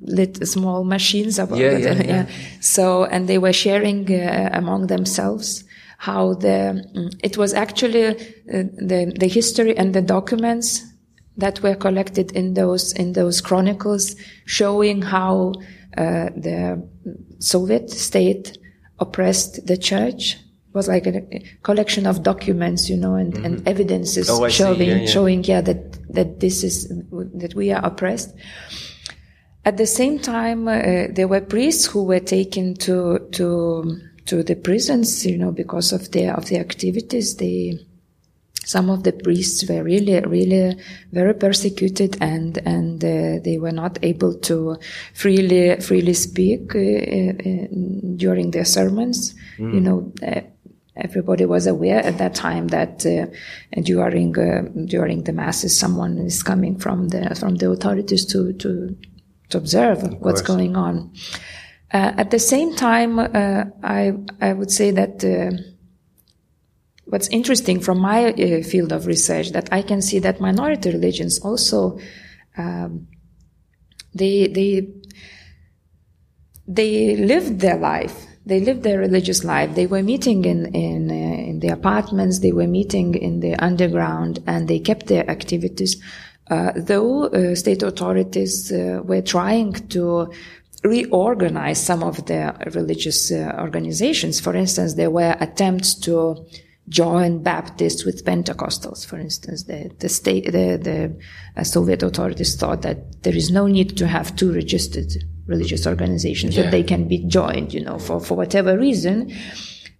lit 0.00 0.46
small 0.46 0.84
machines. 0.84 1.38
About 1.38 1.58
Yeah, 1.58 1.70
it. 1.78 1.82
yeah, 1.82 2.02
yeah. 2.06 2.26
So 2.60 3.04
and 3.04 3.28
they 3.28 3.38
were 3.38 3.52
sharing 3.52 4.00
uh, 4.12 4.50
among 4.52 4.86
themselves 4.88 5.64
how 5.98 6.34
the 6.34 6.58
mm, 6.96 7.10
it 7.22 7.36
was 7.36 7.54
actually 7.54 8.06
uh, 8.06 8.12
the 8.90 9.00
the 9.18 9.28
history 9.28 9.76
and 9.76 9.94
the 9.94 10.02
documents 10.02 10.82
that 11.36 11.62
were 11.62 11.74
collected 11.74 12.30
in 12.32 12.54
those 12.54 12.92
in 12.92 13.12
those 13.12 13.40
chronicles 13.40 14.16
showing 14.46 15.02
how 15.02 15.52
uh, 15.96 16.28
the 16.36 16.60
Soviet 17.38 17.90
state 17.90 18.58
oppressed 18.98 19.66
the 19.66 19.76
church 19.76 20.36
it 20.68 20.74
was 20.74 20.88
like 20.88 21.06
a, 21.06 21.22
collection 21.62 22.06
of 22.06 22.22
documents 22.22 22.88
you 22.90 22.96
know 22.96 23.14
and, 23.14 23.34
and 23.46 23.66
evidences 23.68 24.28
Oh, 24.30 24.48
showing 24.48 24.88
Yeah, 24.88 25.00
yeah. 25.00 25.06
showing 25.06 25.44
yeah 25.44 25.60
that 25.62 25.80
that 26.14 26.40
this 26.40 26.62
is 26.64 26.88
that 27.42 27.52
we 27.54 27.72
are 27.72 27.84
oppressed 27.84 28.30
at 29.64 29.76
the 29.76 29.86
same 29.86 30.18
time, 30.18 30.68
uh, 30.68 31.06
there 31.10 31.28
were 31.28 31.40
priests 31.40 31.86
who 31.86 32.04
were 32.04 32.20
taken 32.20 32.74
to 32.74 33.18
to 33.32 34.00
to 34.26 34.42
the 34.42 34.54
prisons, 34.56 35.24
you 35.26 35.38
know, 35.38 35.52
because 35.52 35.92
of 35.92 36.10
their 36.12 36.34
of 36.34 36.48
their 36.48 36.60
activities. 36.60 37.36
They 37.36 37.78
some 38.64 38.90
of 38.90 39.04
the 39.04 39.12
priests 39.12 39.68
were 39.68 39.82
really 39.82 40.20
really 40.20 40.76
very 41.12 41.34
persecuted, 41.34 42.18
and 42.20 42.58
and 42.66 43.02
uh, 43.02 43.42
they 43.42 43.58
were 43.58 43.72
not 43.72 43.98
able 44.02 44.34
to 44.40 44.76
freely 45.14 45.80
freely 45.80 46.14
speak 46.14 46.74
uh, 46.74 46.78
uh, 46.78 47.66
during 48.16 48.50
their 48.50 48.64
sermons. 48.66 49.34
You 49.58 49.80
know. 49.80 50.12
Uh, 50.26 50.40
Everybody 50.96 51.44
was 51.44 51.66
aware 51.66 51.98
at 51.98 52.18
that 52.18 52.36
time 52.36 52.68
that 52.68 53.04
uh, 53.04 53.26
during 53.82 54.38
uh, 54.38 54.62
during 54.86 55.24
the 55.24 55.32
masses, 55.32 55.76
someone 55.76 56.18
is 56.18 56.44
coming 56.44 56.78
from 56.78 57.08
the 57.08 57.34
from 57.34 57.56
the 57.56 57.68
authorities 57.68 58.24
to 58.26 58.52
to 58.52 58.96
to 59.54 59.58
observe 59.58 59.98
what's 60.20 60.42
going 60.42 60.76
on. 60.76 61.12
Uh, 61.92 62.12
at 62.22 62.30
the 62.30 62.38
same 62.38 62.74
time, 62.74 63.18
uh, 63.18 63.64
I 63.82 64.12
I 64.40 64.52
would 64.52 64.70
say 64.70 64.90
that 64.90 65.24
uh, 65.24 65.56
what's 67.04 67.28
interesting 67.28 67.80
from 67.80 67.98
my 67.98 68.32
uh, 68.32 68.62
field 68.62 68.92
of 68.92 69.06
research 69.06 69.52
that 69.52 69.68
I 69.78 69.82
can 69.82 70.02
see 70.02 70.18
that 70.20 70.40
minority 70.40 70.90
religions 70.90 71.38
also 71.38 71.98
um, 72.56 73.06
they 74.14 74.48
they 74.48 74.72
they 76.66 77.16
lived 77.16 77.60
their 77.60 77.76
life. 77.76 78.26
They 78.46 78.60
lived 78.60 78.82
their 78.82 78.98
religious 78.98 79.42
life. 79.44 79.74
They 79.74 79.86
were 79.86 80.02
meeting 80.02 80.44
in 80.44 80.74
in 80.74 81.10
uh, 81.10 81.50
in 81.50 81.60
the 81.60 81.68
apartments. 81.68 82.40
They 82.40 82.52
were 82.52 82.66
meeting 82.66 83.14
in 83.14 83.40
the 83.40 83.54
underground, 83.68 84.42
and 84.46 84.68
they 84.68 84.80
kept 84.80 85.06
their 85.06 85.28
activities. 85.30 86.02
Uh, 86.50 86.72
though 86.76 87.26
uh, 87.28 87.54
state 87.54 87.82
authorities 87.82 88.70
uh, 88.70 89.00
were 89.04 89.22
trying 89.22 89.72
to 89.88 90.30
reorganize 90.82 91.82
some 91.82 92.02
of 92.02 92.26
the 92.26 92.54
religious 92.74 93.32
uh, 93.32 93.56
organizations. 93.58 94.40
For 94.40 94.54
instance, 94.54 94.94
there 94.94 95.10
were 95.10 95.34
attempts 95.40 95.94
to 96.00 96.46
join 96.90 97.42
Baptists 97.42 98.04
with 98.04 98.24
Pentecostals. 98.26 99.06
For 99.06 99.18
instance, 99.18 99.64
the 99.64 99.90
the 100.00 100.08
state 100.10 100.44
the 100.52 100.76
the 100.76 101.16
uh, 101.56 101.64
Soviet 101.64 102.02
authorities 102.02 102.56
thought 102.56 102.82
that 102.82 103.22
there 103.22 103.34
is 103.34 103.50
no 103.50 103.66
need 103.66 103.96
to 103.96 104.06
have 104.06 104.36
two 104.36 104.52
registered 104.52 105.10
religious 105.46 105.86
organizations 105.86 106.54
Yeah. 106.54 106.64
that 106.64 106.70
they 106.72 106.82
can 106.82 107.08
be 107.08 107.24
joined, 107.26 107.72
you 107.72 107.82
know, 107.82 107.98
for 107.98 108.20
for 108.20 108.36
whatever 108.36 108.78
reason. 108.78 109.32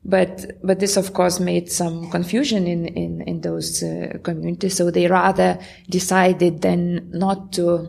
But 0.05 0.59
but 0.63 0.81
this 0.81 0.97
of 0.99 1.15
course 1.15 1.41
made 1.41 1.73
some 1.73 2.11
confusion 2.11 2.67
in 2.67 2.87
in 2.89 3.23
in 3.23 3.41
those 3.41 3.83
uh, 3.83 4.19
communities. 4.23 4.77
So 4.77 4.91
they 4.91 5.07
rather 5.07 5.59
decided 5.89 6.61
then 6.61 7.09
not 7.11 7.53
to 7.53 7.89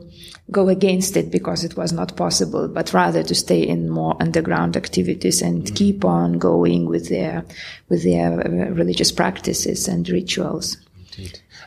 go 0.52 0.70
against 0.70 1.18
it 1.18 1.32
because 1.32 1.64
it 1.64 1.76
was 1.76 1.92
not 1.92 2.16
possible, 2.16 2.68
but 2.68 2.94
rather 2.94 3.24
to 3.24 3.36
stay 3.36 3.62
in 3.62 3.90
more 3.90 4.16
underground 4.22 4.78
activities 4.78 5.42
and 5.42 5.76
keep 5.76 6.06
on 6.06 6.38
going 6.38 6.86
with 6.86 7.10
their 7.10 7.44
with 7.90 8.04
their 8.04 8.40
uh, 8.40 8.70
religious 8.72 9.12
practices 9.12 9.88
and 9.88 10.08
rituals. 10.08 10.78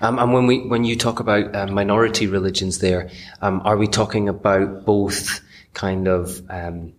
Um, 0.00 0.18
and 0.18 0.32
when 0.32 0.46
we 0.46 0.66
when 0.66 0.84
you 0.84 0.96
talk 0.96 1.20
about 1.20 1.54
uh, 1.54 1.66
minority 1.66 2.26
religions, 2.26 2.78
there 2.78 3.10
um, 3.42 3.60
are 3.64 3.76
we 3.76 3.88
talking 3.88 4.28
about 4.28 4.84
both 4.84 5.40
kind 5.74 6.06
of 6.08 6.40
um, 6.50 6.92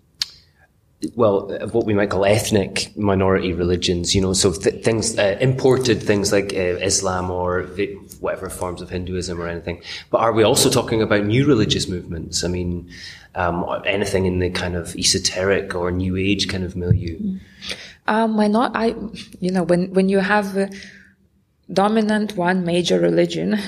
well, 1.15 1.47
what 1.71 1.85
we 1.85 1.93
might 1.93 2.09
call 2.09 2.25
ethnic 2.25 2.95
minority 2.97 3.53
religions, 3.53 4.13
you 4.13 4.21
know, 4.21 4.33
so 4.33 4.51
th- 4.51 4.83
things, 4.83 5.17
uh, 5.17 5.37
imported 5.39 6.03
things 6.03 6.31
like 6.31 6.53
uh, 6.53 6.77
Islam 6.83 7.31
or 7.31 7.63
whatever 8.19 8.49
forms 8.49 8.81
of 8.81 8.89
Hinduism 8.89 9.39
or 9.39 9.47
anything. 9.47 9.81
But 10.09 10.19
are 10.19 10.33
we 10.33 10.43
also 10.43 10.69
talking 10.69 11.01
about 11.01 11.23
new 11.23 11.45
religious 11.45 11.87
movements? 11.87 12.43
I 12.43 12.49
mean, 12.49 12.89
um, 13.35 13.65
anything 13.85 14.25
in 14.25 14.39
the 14.39 14.49
kind 14.49 14.75
of 14.75 14.95
esoteric 14.95 15.73
or 15.73 15.89
new 15.91 16.17
age 16.17 16.49
kind 16.49 16.65
of 16.65 16.75
milieu? 16.75 17.37
Um, 18.07 18.35
why 18.35 18.47
not? 18.47 18.71
I, 18.75 18.95
you 19.39 19.51
know, 19.51 19.63
when 19.63 19.93
when 19.93 20.09
you 20.09 20.19
have 20.19 20.57
uh, 20.57 20.67
dominant 21.71 22.35
one 22.35 22.65
major 22.65 22.99
religion, 22.99 23.59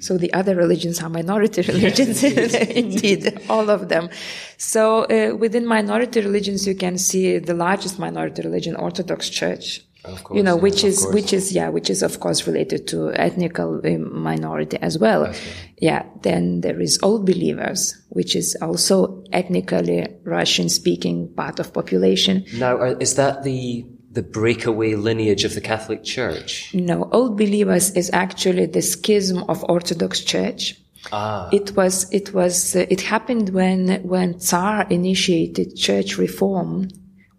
so 0.00 0.16
the 0.16 0.32
other 0.32 0.54
religions 0.54 1.02
are 1.02 1.08
minority 1.08 1.62
religions. 1.72 2.22
Indeed, 2.24 3.40
all 3.48 3.70
of 3.70 3.88
them. 3.88 4.08
So 4.56 5.04
uh, 5.04 5.36
within 5.36 5.66
minority 5.66 6.20
religions, 6.20 6.66
you 6.66 6.74
can 6.74 6.98
see 6.98 7.38
the 7.38 7.54
largest 7.54 7.98
minority 7.98 8.42
religion, 8.42 8.76
Orthodox 8.76 9.28
Church. 9.28 9.82
Of 10.04 10.22
course, 10.22 10.36
you 10.36 10.42
know, 10.42 10.56
yeah, 10.56 10.62
which 10.62 10.84
is 10.84 11.02
course. 11.02 11.14
which 11.14 11.32
is 11.32 11.52
yeah, 11.52 11.70
which 11.70 11.88
is 11.88 12.02
of 12.02 12.20
course 12.20 12.46
related 12.46 12.86
to 12.88 13.10
ethnical 13.14 13.80
uh, 13.84 13.96
minority 13.98 14.76
as 14.82 14.98
well. 14.98 15.32
Yeah. 15.78 16.04
Then 16.20 16.60
there 16.60 16.78
is 16.78 16.98
Old 17.02 17.24
Believers, 17.24 17.94
which 18.10 18.36
is 18.36 18.54
also 18.60 19.24
ethnically 19.32 20.06
Russian-speaking 20.24 21.32
part 21.34 21.58
of 21.58 21.72
population. 21.72 22.44
Now, 22.54 22.82
is 22.82 23.14
that 23.14 23.44
the 23.44 23.86
the 24.14 24.22
breakaway 24.22 24.94
lineage 24.94 25.44
of 25.44 25.54
the 25.54 25.60
Catholic 25.60 26.04
Church? 26.04 26.72
No, 26.72 27.08
Old 27.12 27.36
Believers 27.36 27.90
is 27.90 28.10
actually 28.12 28.66
the 28.66 28.82
schism 28.82 29.44
of 29.48 29.64
Orthodox 29.68 30.20
Church. 30.20 30.80
Ah, 31.12 31.50
It 31.52 31.76
was, 31.76 32.10
it 32.12 32.32
was, 32.32 32.74
uh, 32.74 32.86
it 32.88 33.02
happened 33.02 33.50
when, 33.50 34.02
when 34.02 34.38
Tsar 34.38 34.86
initiated 34.88 35.76
church 35.76 36.16
reform, 36.16 36.88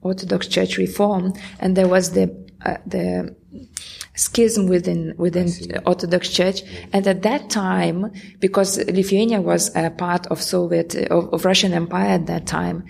Orthodox 0.01 0.47
church 0.47 0.77
reform, 0.77 1.33
and 1.59 1.75
there 1.75 1.87
was 1.87 2.11
the, 2.11 2.25
uh, 2.63 2.77
the 2.85 3.35
schism 4.15 4.67
within, 4.67 5.13
within 5.17 5.49
Orthodox 5.85 6.29
Church. 6.29 6.61
And 6.93 7.07
at 7.07 7.23
that 7.23 7.49
time, 7.49 8.11
because 8.39 8.77
Lithuania 8.77 9.41
was 9.41 9.75
a 9.75 9.89
part 9.89 10.27
of 10.27 10.41
Soviet, 10.41 10.95
of, 10.95 11.33
of 11.33 11.43
Russian 11.45 11.73
Empire 11.73 12.09
at 12.09 12.27
that 12.27 12.45
time, 12.45 12.85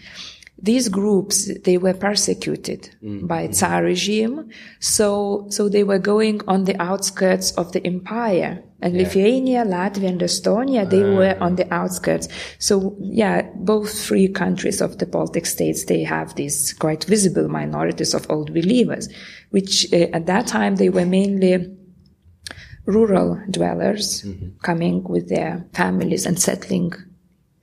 these 0.66 0.90
groups 0.90 1.50
they 1.64 1.78
were 1.78 1.94
persecuted 1.94 2.90
mm. 3.04 3.28
by 3.28 3.48
Tsar 3.48 3.84
regime, 3.84 4.50
so 4.80 5.46
so 5.50 5.70
they 5.70 5.84
were 5.84 6.00
going 6.00 6.42
on 6.48 6.64
the 6.64 6.80
outskirts 6.82 7.52
of 7.52 7.72
the 7.72 7.86
empire. 7.86 8.64
And 8.82 8.98
Lithuania, 8.98 9.64
Latvia, 9.64 10.10
and 10.10 10.22
Estonia 10.22 10.90
they 10.90 11.04
ah. 11.04 11.16
were 11.16 11.38
on 11.40 11.56
the 11.56 11.72
outskirts. 11.74 12.28
So 12.60 12.98
yeah, 13.00 13.44
both 13.56 13.90
three 14.08 14.28
countries 14.28 14.82
of 14.82 14.98
the 14.98 15.06
Baltic 15.06 15.46
states 15.46 15.86
they 15.86 16.04
have 16.04 16.36
these 16.36 16.74
quite 16.74 17.04
visible 17.06 17.48
minorities 17.48 18.14
of 18.14 18.30
old 18.30 18.54
believers, 18.54 19.08
which 19.52 19.94
uh, 19.94 20.08
at 20.18 20.26
that 20.26 20.48
time 20.48 20.76
they 20.76 20.90
were 20.90 21.06
mainly 21.06 21.54
rural 22.86 23.40
dwellers 23.50 24.24
mm-hmm. 24.24 24.58
coming 24.64 25.04
with 25.04 25.30
their 25.30 25.66
families 25.74 26.26
and 26.26 26.40
settling 26.40 26.92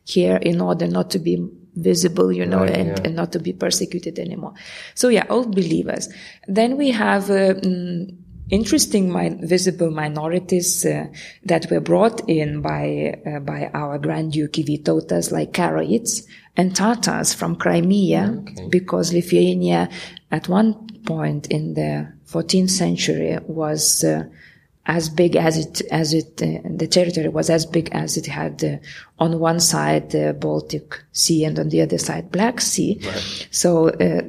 here 0.05 0.37
in 0.37 0.61
order 0.61 0.87
not 0.87 1.11
to 1.11 1.19
be 1.19 1.37
visible, 1.75 2.33
you 2.33 2.45
know, 2.47 2.61
Right, 2.61 2.76
and, 2.76 2.88
yeah. 2.88 3.05
and 3.05 3.17
not 3.17 3.33
to 3.33 3.38
be 3.38 3.52
persecuted 3.52 4.19
anymore. 4.19 4.55
So 4.95 5.09
yeah, 5.09 5.25
old 5.29 5.55
believers. 5.55 6.09
Then 6.47 6.76
we 6.76 6.91
have 6.91 7.31
uh, 7.31 7.55
mm, 7.55 8.14
interesting 8.50 9.12
mi- 9.12 9.38
visible 9.47 9.91
minorities 9.91 10.85
uh, 10.85 11.07
that 11.45 11.71
were 11.71 11.81
brought 11.81 12.29
in 12.29 12.61
by 12.61 13.21
uh, 13.26 13.41
by 13.41 13.71
our 13.73 13.99
Grand 13.99 14.33
Duke 14.33 14.52
Vytautas, 14.52 15.33
like 15.33 15.52
Karaites 15.52 16.26
and 16.57 16.76
Tatars 16.76 17.33
from 17.33 17.57
Crimea, 17.57 18.43
because 18.69 19.12
Lithuania 19.12 19.88
at 20.31 20.49
one 20.49 20.87
point 21.07 21.47
in 21.49 21.75
the 21.75 22.12
14th 22.26 22.71
century 22.71 23.38
was 23.47 24.05
uh, 24.05 24.25
as 24.87 25.09
big 25.09 25.37
as 25.37 25.59
it 25.59 25.81
as 25.93 26.12
it 26.12 26.43
uh, 26.43 26.59
the 26.77 26.89
territory 26.89 27.29
was 27.29 27.49
as 27.51 27.65
big 27.67 27.89
as 27.93 28.17
it 28.17 28.27
had 28.27 28.65
uh, 28.65 28.77
on 29.19 29.39
one 29.39 29.61
side 29.61 30.11
the 30.11 30.37
Baltic 30.39 31.01
Sea 31.12 31.45
and 31.45 31.59
on 31.59 31.69
the 31.69 31.81
other 31.81 31.99
side 31.99 32.33
Black 32.33 32.61
Sea. 32.61 33.01
Right. 33.05 33.49
So 33.51 33.89
uh, 33.91 34.23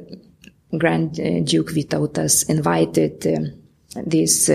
Grand 0.78 1.18
uh, 1.18 1.40
Duke 1.40 1.70
Vytautas 1.70 2.48
invited 2.48 3.26
um, 3.26 3.52
these 4.06 4.50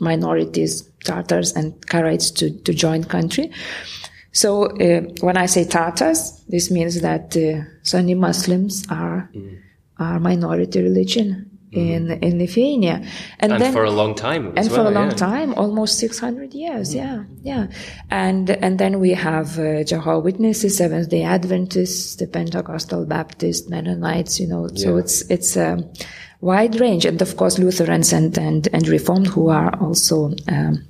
minorities, 0.00 0.82
Tatars 1.04 1.52
and 1.52 1.74
Karaites, 1.86 2.34
to 2.36 2.50
to 2.50 2.74
join 2.74 3.04
country. 3.04 3.50
So 4.32 4.66
uh, 4.66 5.00
when 5.20 5.36
I 5.36 5.46
say 5.46 5.64
Tatars, 5.64 6.42
this 6.48 6.70
means 6.70 7.00
that 7.00 7.36
uh, 7.36 7.64
Sunni 7.82 8.14
Muslims 8.14 8.86
are 8.90 9.30
mm. 9.34 9.58
are 9.98 10.20
minority 10.20 10.82
religion 10.82 11.49
in 11.72 12.10
in 12.10 12.38
Lithuania, 12.38 13.02
and, 13.38 13.52
and 13.52 13.62
then, 13.62 13.72
for 13.72 13.84
a 13.84 13.90
long 13.90 14.14
time, 14.14 14.46
and 14.56 14.68
well, 14.68 14.68
for 14.68 14.80
a 14.80 14.90
long 14.90 15.10
yeah. 15.10 15.16
time, 15.16 15.54
almost 15.54 15.98
six 15.98 16.18
hundred 16.18 16.52
years. 16.52 16.94
Mm. 16.94 16.96
Yeah, 16.96 17.24
yeah, 17.42 17.66
and 18.10 18.50
and 18.50 18.78
then 18.78 18.98
we 18.98 19.10
have 19.10 19.58
uh, 19.58 19.84
Jehovah 19.84 20.20
Witnesses, 20.20 20.76
Seventh 20.76 21.08
Day 21.10 21.22
Adventists, 21.22 22.16
the 22.16 22.26
Pentecostal 22.26 23.06
Baptists, 23.06 23.68
Mennonites. 23.68 24.40
You 24.40 24.48
know, 24.48 24.68
yeah. 24.72 24.82
so 24.82 24.96
it's 24.96 25.22
it's 25.30 25.56
a 25.56 25.78
wide 26.40 26.80
range, 26.80 27.04
and 27.04 27.22
of 27.22 27.36
course 27.36 27.58
Lutherans 27.58 28.12
and 28.12 28.36
and 28.36 28.68
and 28.72 28.88
Reformed 28.88 29.28
who 29.28 29.48
are 29.48 29.72
also. 29.80 30.32
Um, 30.48 30.86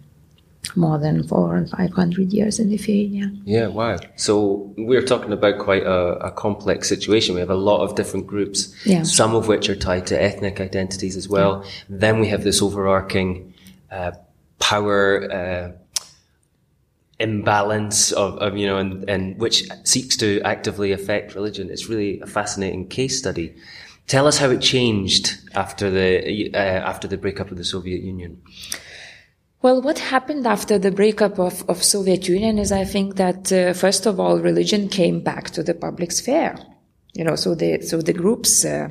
more 0.76 0.98
than 0.98 1.26
four 1.26 1.56
and 1.56 1.68
five 1.68 1.92
hundred 1.92 2.32
years 2.32 2.58
in 2.58 2.70
Lithuania. 2.70 3.30
Yeah, 3.44 3.66
wow. 3.68 3.98
So 4.16 4.72
we're 4.76 5.04
talking 5.04 5.32
about 5.32 5.58
quite 5.58 5.82
a, 5.82 6.26
a, 6.26 6.30
complex 6.30 6.88
situation. 6.88 7.34
We 7.34 7.40
have 7.40 7.50
a 7.50 7.54
lot 7.54 7.82
of 7.82 7.94
different 7.94 8.26
groups, 8.26 8.74
yeah. 8.84 9.02
some 9.02 9.34
of 9.34 9.48
which 9.48 9.68
are 9.68 9.76
tied 9.76 10.06
to 10.08 10.20
ethnic 10.20 10.60
identities 10.60 11.16
as 11.16 11.28
well. 11.28 11.62
Yeah. 11.64 11.70
Then 11.88 12.20
we 12.20 12.28
have 12.28 12.44
this 12.44 12.62
overarching 12.62 13.54
uh, 13.90 14.12
power 14.58 15.32
uh, 15.32 15.72
imbalance 17.18 18.12
of, 18.12 18.38
of, 18.38 18.56
you 18.56 18.66
know, 18.66 18.78
and, 18.78 19.08
and 19.08 19.38
which 19.38 19.68
seeks 19.84 20.16
to 20.16 20.40
actively 20.42 20.92
affect 20.92 21.34
religion. 21.34 21.70
It's 21.70 21.88
really 21.88 22.20
a 22.20 22.26
fascinating 22.26 22.88
case 22.88 23.18
study. 23.18 23.54
Tell 24.06 24.26
us 24.26 24.38
how 24.38 24.50
it 24.50 24.60
changed 24.60 25.38
after 25.54 25.90
the 25.90 26.52
uh, 26.52 26.58
after 26.58 27.06
the 27.06 27.16
breakup 27.16 27.52
of 27.52 27.58
the 27.58 27.64
Soviet 27.64 28.02
Union. 28.02 28.42
Well, 29.62 29.82
what 29.82 29.98
happened 29.98 30.46
after 30.46 30.78
the 30.78 30.90
breakup 30.90 31.38
of, 31.38 31.68
of 31.68 31.82
Soviet 31.82 32.26
Union 32.26 32.58
is 32.58 32.72
I 32.72 32.84
think 32.84 33.16
that 33.16 33.52
uh, 33.52 33.74
first 33.74 34.06
of 34.06 34.18
all, 34.18 34.38
religion 34.38 34.88
came 34.88 35.20
back 35.20 35.50
to 35.50 35.62
the 35.62 35.74
public 35.74 36.12
sphere. 36.12 36.56
You 37.12 37.24
know, 37.24 37.36
so 37.36 37.54
the, 37.54 37.82
so 37.82 38.00
the 38.00 38.14
groups, 38.14 38.64
uh, 38.64 38.88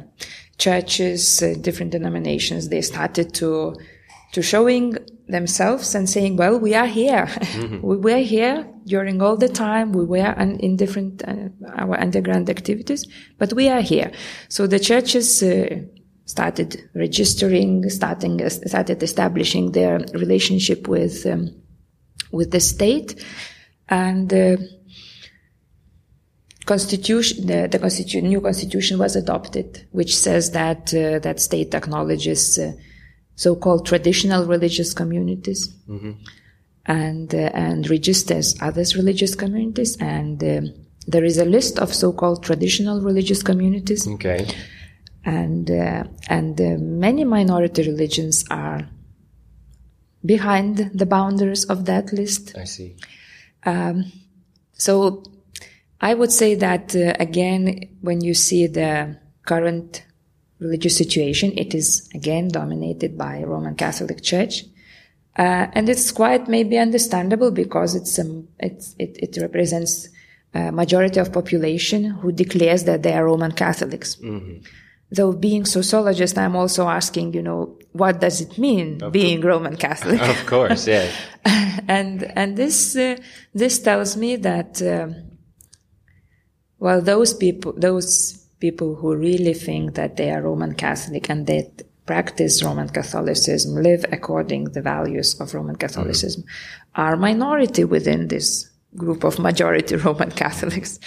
churches, 0.60 1.42
uh, 1.42 1.56
different 1.60 1.92
denominations, 1.92 2.70
they 2.70 2.82
started 2.82 3.34
to, 3.36 3.76
to 4.34 4.42
showing 4.44 4.98
themselves 5.28 5.96
and 5.96 6.08
saying, 6.08 6.38
well, 6.38 6.60
we 6.60 6.76
are 6.76 6.86
here. 6.86 7.26
Mm-hmm. 7.26 7.82
we 7.88 7.98
were 7.98 8.18
here 8.18 8.68
during 8.86 9.24
all 9.24 9.38
the 9.38 9.50
time. 9.50 9.92
We 9.92 10.06
were 10.06 10.34
in 10.38 10.76
different, 10.76 11.24
uh, 11.28 11.50
our 11.78 12.00
underground 12.00 12.48
activities, 12.48 13.08
but 13.40 13.54
we 13.54 13.70
are 13.70 13.82
here. 13.82 14.12
So 14.50 14.68
the 14.68 14.80
churches, 14.80 15.42
uh, 15.42 15.82
started 16.30 16.88
registering, 16.94 17.90
starting, 17.90 18.48
started 18.50 19.02
establishing 19.02 19.72
their 19.72 19.98
relationship 20.14 20.88
with, 20.88 21.26
um, 21.26 21.50
with 22.32 22.52
the 22.52 22.60
state. 22.60 23.20
And 23.88 24.30
the 24.30 24.70
constitution, 26.68 27.48
the, 27.48 27.68
the 27.68 27.80
constitu- 27.80 28.22
new 28.22 28.42
constitution 28.42 29.00
was 29.00 29.16
adopted, 29.16 29.88
which 29.90 30.16
says 30.16 30.52
that, 30.52 30.94
uh, 30.94 31.18
that 31.18 31.40
state 31.40 31.74
acknowledges 31.74 32.60
uh, 32.60 32.74
so-called 33.34 33.88
traditional 33.88 34.46
religious 34.46 34.94
communities. 34.94 35.68
Mm-hmm. 35.90 36.12
And, 36.86 37.34
uh, 37.34 37.52
and 37.56 37.90
registers 37.90 38.56
other 38.62 38.84
religious 38.96 39.34
communities. 39.34 39.98
And 39.98 40.44
um, 40.44 40.74
there 41.08 41.24
is 41.24 41.40
a 41.40 41.46
list 41.46 41.80
of 41.80 41.92
so-called 41.92 42.44
traditional 42.44 43.02
religious 43.02 43.42
communities. 43.42 44.08
Okay 44.08 44.46
and 45.30 45.70
uh, 45.70 46.04
and 46.28 46.60
uh, 46.60 46.76
many 46.80 47.24
minority 47.24 47.84
religions 47.84 48.46
are 48.50 48.90
behind 50.26 50.78
the 50.94 51.06
boundaries 51.06 51.66
of 51.66 51.86
that 51.86 52.12
list. 52.12 52.58
I 52.58 52.64
see. 52.64 52.96
Um, 53.64 54.12
so 54.74 55.24
I 56.02 56.16
would 56.16 56.32
say 56.32 56.56
that 56.56 56.96
uh, 56.96 57.14
again, 57.20 57.98
when 58.02 58.22
you 58.22 58.34
see 58.34 58.66
the 58.66 59.20
current 59.46 60.04
religious 60.60 60.98
situation, 60.98 61.54
it 61.56 61.76
is 61.76 62.10
again 62.16 62.48
dominated 62.48 63.16
by 63.16 63.44
Roman 63.44 63.76
Catholic 63.76 64.24
Church. 64.24 64.64
Uh, 65.38 65.68
and 65.74 65.88
it's 65.90 66.12
quite 66.12 66.48
maybe 66.48 66.78
understandable 66.78 67.52
because 67.52 67.96
it's, 67.96 68.18
um, 68.20 68.48
it's 68.60 68.96
it, 68.98 69.16
it 69.26 69.38
represents 69.40 70.10
a 70.56 70.72
majority 70.72 71.20
of 71.20 71.32
population 71.32 72.06
who 72.06 72.32
declares 72.32 72.84
that 72.86 73.04
they 73.04 73.14
are 73.14 73.26
Roman 73.26 73.52
Catholics. 73.52 74.16
Mm-hmm 74.16 74.66
though 75.12 75.34
being 75.34 75.66
sociologist, 75.66 76.38
I'm 76.38 76.56
also 76.56 76.88
asking, 76.88 77.34
you 77.34 77.42
know, 77.42 77.78
what 77.94 78.22
does 78.22 78.42
it 78.42 78.58
mean 78.58 79.02
of 79.02 79.12
being 79.12 79.42
Roman 79.42 79.76
Catholic? 79.76 80.22
Of 80.36 80.46
course, 80.46 80.88
yeah. 80.88 81.10
and 81.88 82.24
and 82.36 82.56
this 82.56 82.96
uh, 82.96 83.18
this 83.54 83.80
tells 83.80 84.16
me 84.16 84.36
that 84.38 84.82
uh, 84.82 85.10
well, 86.80 87.02
those 87.02 87.34
people, 87.34 87.74
those 87.74 88.38
people 88.60 88.96
who 88.96 89.16
really 89.16 89.54
think 89.54 89.96
that 89.96 90.16
they 90.16 90.32
are 90.32 90.42
Roman 90.42 90.74
Catholic 90.74 91.30
and 91.30 91.46
that 91.48 91.84
practice 92.06 92.64
Roman 92.64 92.90
Catholicism, 92.90 93.76
live 93.76 94.06
according 94.12 94.72
the 94.72 94.82
values 94.82 95.40
of 95.40 95.54
Roman 95.54 95.76
Catholicism, 95.76 96.44
mm-hmm. 96.44 97.02
are 97.02 97.18
minority 97.18 97.84
within 97.84 98.30
this 98.30 98.70
group 98.96 99.24
of 99.24 99.40
majority 99.40 99.96
Roman 100.08 100.32
Catholics. 100.32 101.00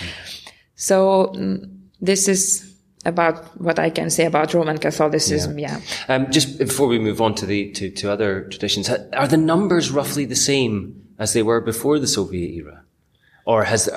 So 0.76 1.32
mm, 1.34 1.64
this 2.00 2.28
is 2.28 2.71
about 3.04 3.60
what 3.60 3.78
I 3.78 3.90
can 3.90 4.10
say 4.10 4.24
about 4.26 4.54
Roman 4.54 4.78
Catholicism. 4.78 5.58
Yeah. 5.58 5.80
yeah. 6.08 6.14
Um, 6.14 6.30
just 6.30 6.58
before 6.58 6.86
we 6.86 6.98
move 6.98 7.20
on 7.20 7.34
to 7.36 7.46
the 7.46 7.70
to, 7.72 7.90
to 7.90 8.10
other 8.10 8.42
traditions, 8.48 8.88
are 8.90 9.28
the 9.28 9.36
numbers 9.36 9.90
roughly 9.90 10.24
the 10.24 10.36
same 10.36 11.02
as 11.18 11.32
they 11.32 11.42
were 11.42 11.60
before 11.60 11.98
the 11.98 12.06
Soviet 12.06 12.50
era, 12.50 12.84
or 13.44 13.64
has 13.64 13.88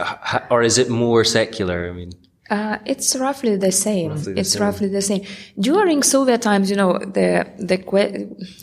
or 0.49 0.63
is 0.63 0.77
it 0.77 0.89
more 0.89 1.23
secular? 1.23 1.89
I 1.89 1.93
mean. 1.93 2.11
Uh, 2.47 2.77
it's 2.85 3.15
roughly 3.15 3.55
the 3.55 3.71
same. 3.71 4.11
Roughly 4.11 4.33
the 4.33 4.39
it's 4.41 4.51
same. 4.51 4.61
roughly 4.61 4.87
the 4.87 5.01
same. 5.01 5.23
During 5.59 6.03
Soviet 6.03 6.43
times, 6.43 6.69
you 6.69 6.75
know, 6.75 6.99
the 6.99 7.47
the 7.57 7.77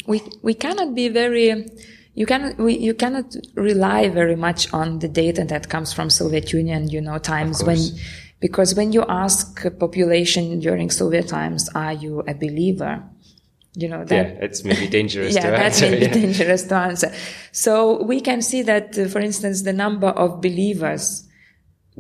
we 0.07 0.22
we 0.42 0.55
cannot 0.55 0.94
be 0.94 1.09
very 1.09 1.66
you 2.14 2.26
cannot 2.26 2.59
we, 2.59 2.78
you 2.78 2.94
cannot 2.94 3.35
rely 3.55 4.09
very 4.09 4.37
much 4.37 4.72
on 4.72 4.98
the 4.98 5.09
data 5.09 5.44
that 5.44 5.68
comes 5.68 5.92
from 5.92 6.11
Soviet 6.11 6.52
Union. 6.52 6.88
You 6.88 7.00
know, 7.00 7.18
times 7.18 7.64
when 7.64 7.78
because 8.42 8.74
when 8.74 8.92
you 8.92 9.05
ask 9.09 9.64
a 9.64 9.70
population 9.70 10.59
during 10.59 10.90
Soviet 10.90 11.28
times, 11.28 11.70
are 11.76 11.92
you 11.92 12.24
a 12.26 12.35
believer? 12.35 13.05
You 13.74 13.88
know, 13.88 14.05
that, 14.05 14.26
yeah, 14.26 14.44
it's 14.44 14.64
maybe 14.64 14.88
dangerous 14.88 15.35
yeah, 15.37 15.42
to 15.42 15.50
that's 15.52 15.81
answer. 15.81 15.90
Maybe 15.92 16.07
yeah. 16.07 16.12
dangerous 16.12 16.64
to 16.64 16.74
answer. 16.74 17.12
So 17.52 18.02
we 18.02 18.20
can 18.20 18.42
see 18.42 18.62
that, 18.62 18.98
uh, 18.98 19.07
for 19.07 19.20
instance, 19.20 19.62
the 19.62 19.72
number 19.72 20.09
of 20.09 20.40
believers 20.42 21.26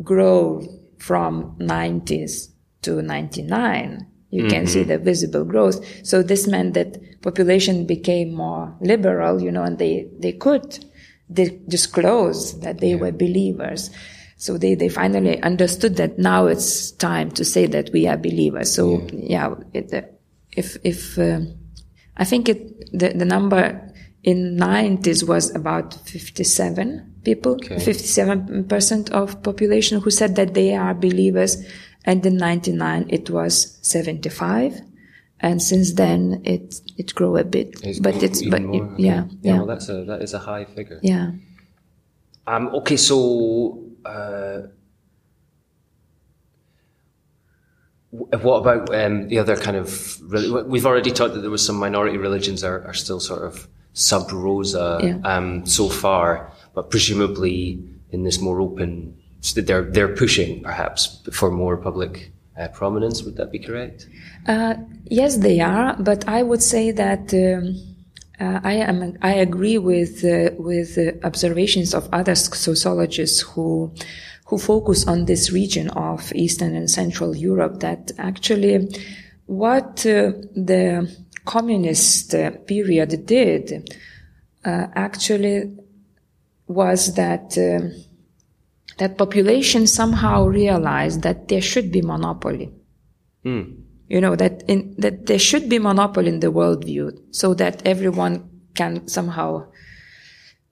grow 0.02 0.66
from 0.98 1.56
90s 1.60 2.48
to 2.82 3.00
99. 3.00 4.06
You 4.30 4.42
mm-hmm. 4.42 4.50
can 4.50 4.66
see 4.66 4.80
mm-hmm. 4.80 4.88
the 4.88 4.98
visible 4.98 5.44
growth. 5.44 5.78
So 6.04 6.24
this 6.24 6.48
meant 6.48 6.74
that 6.74 7.22
population 7.22 7.86
became 7.86 8.34
more 8.34 8.76
liberal, 8.80 9.40
you 9.40 9.52
know, 9.52 9.62
and 9.62 9.78
they, 9.78 10.08
they 10.18 10.32
could 10.32 10.84
di- 11.32 11.60
disclose 11.68 12.58
that 12.60 12.80
they 12.80 12.90
yeah. 12.90 12.96
were 12.96 13.12
believers. 13.12 13.90
So 14.42 14.58
they, 14.58 14.74
they 14.74 14.88
finally 14.88 15.40
understood 15.40 15.94
that 15.98 16.18
now 16.18 16.46
it's 16.46 16.90
time 16.90 17.30
to 17.30 17.44
say 17.44 17.66
that 17.66 17.90
we 17.92 18.08
are 18.08 18.16
believers. 18.16 18.74
So 18.74 19.06
yeah, 19.12 19.54
yeah 19.72 19.80
it, 19.80 20.18
if, 20.50 20.76
if, 20.82 21.16
uh, 21.16 21.42
I 22.16 22.24
think 22.24 22.48
it, 22.48 22.90
the, 22.90 23.10
the 23.10 23.24
number 23.24 23.88
in 24.24 24.56
90s 24.56 25.28
was 25.28 25.54
about 25.54 25.94
57 25.94 27.20
people, 27.22 27.52
okay. 27.52 27.76
57% 27.76 29.10
of 29.12 29.40
population 29.44 30.00
who 30.00 30.10
said 30.10 30.34
that 30.34 30.54
they 30.54 30.74
are 30.74 30.92
believers. 30.92 31.64
And 32.04 32.26
in 32.26 32.36
99, 32.36 33.06
it 33.10 33.30
was 33.30 33.78
75. 33.82 34.80
And 35.38 35.62
since 35.62 35.92
then, 35.92 36.42
it, 36.44 36.80
it 36.98 37.14
grew 37.14 37.36
a 37.36 37.44
bit, 37.44 37.76
it's 37.84 38.00
but 38.00 38.20
it's, 38.20 38.44
but 38.44 38.62
it, 38.62 38.72
yeah, 38.72 38.86
yeah, 38.98 39.24
yeah. 39.42 39.56
Well, 39.58 39.66
that's 39.66 39.88
a, 39.88 40.02
that 40.06 40.20
is 40.20 40.34
a 40.34 40.40
high 40.40 40.64
figure. 40.64 40.98
Yeah. 41.00 41.30
Um, 42.48 42.74
okay. 42.74 42.96
So 42.96 43.91
uh, 44.04 44.62
what 48.10 48.58
about 48.58 48.94
um, 48.94 49.28
the 49.28 49.38
other 49.38 49.56
kind 49.56 49.76
of? 49.76 50.20
We've 50.66 50.86
already 50.86 51.10
talked 51.10 51.34
that 51.34 51.40
there 51.40 51.50
was 51.50 51.64
some 51.64 51.76
minority 51.76 52.18
religions 52.18 52.62
are, 52.62 52.84
are 52.84 52.94
still 52.94 53.20
sort 53.20 53.42
of 53.42 53.68
sub 53.94 54.30
rosa 54.32 55.00
yeah. 55.02 55.18
um, 55.24 55.66
so 55.66 55.88
far, 55.88 56.52
but 56.74 56.90
presumably 56.90 57.82
in 58.10 58.24
this 58.24 58.40
more 58.40 58.60
open, 58.60 59.16
they're 59.54 59.84
they're 59.84 60.14
pushing 60.14 60.62
perhaps 60.62 61.22
for 61.32 61.50
more 61.50 61.76
public 61.76 62.32
uh, 62.58 62.68
prominence. 62.68 63.22
Would 63.22 63.36
that 63.36 63.50
be 63.50 63.58
correct? 63.58 64.08
Uh, 64.46 64.74
yes, 65.04 65.38
they 65.38 65.60
are, 65.60 65.96
but 65.98 66.28
I 66.28 66.42
would 66.42 66.62
say 66.62 66.90
that. 66.90 67.32
Um, 67.32 67.91
Uh, 68.42 68.58
I 68.64 68.74
am. 68.74 69.16
I 69.22 69.34
agree 69.34 69.78
with 69.78 70.24
uh, 70.24 70.50
with 70.58 70.98
uh, 70.98 71.12
observations 71.24 71.94
of 71.94 72.08
other 72.12 72.34
sociologists 72.34 73.40
who 73.40 73.94
who 74.46 74.58
focus 74.58 75.06
on 75.06 75.26
this 75.26 75.52
region 75.52 75.90
of 75.90 76.32
Eastern 76.34 76.74
and 76.74 76.90
Central 76.90 77.36
Europe. 77.36 77.78
That 77.80 78.10
actually, 78.18 78.88
what 79.46 80.04
uh, 80.06 80.32
the 80.56 81.08
communist 81.44 82.34
uh, 82.34 82.50
period 82.66 83.26
did 83.26 83.88
uh, 84.64 84.86
actually 84.96 85.76
was 86.66 87.14
that 87.14 87.50
that 88.98 89.18
population 89.18 89.86
somehow 89.86 90.46
realized 90.46 91.22
that 91.22 91.46
there 91.46 91.62
should 91.62 91.92
be 91.92 92.02
monopoly. 92.02 92.72
Mm 93.44 93.91
you 94.12 94.20
know 94.20 94.36
that 94.36 94.62
in 94.68 94.94
that 94.98 95.26
there 95.26 95.38
should 95.38 95.68
be 95.74 95.78
monopoly 95.78 96.28
in 96.28 96.40
the 96.40 96.52
worldview 96.52 97.04
so 97.30 97.54
that 97.54 97.76
everyone 97.86 98.34
can 98.74 99.08
somehow 99.08 99.66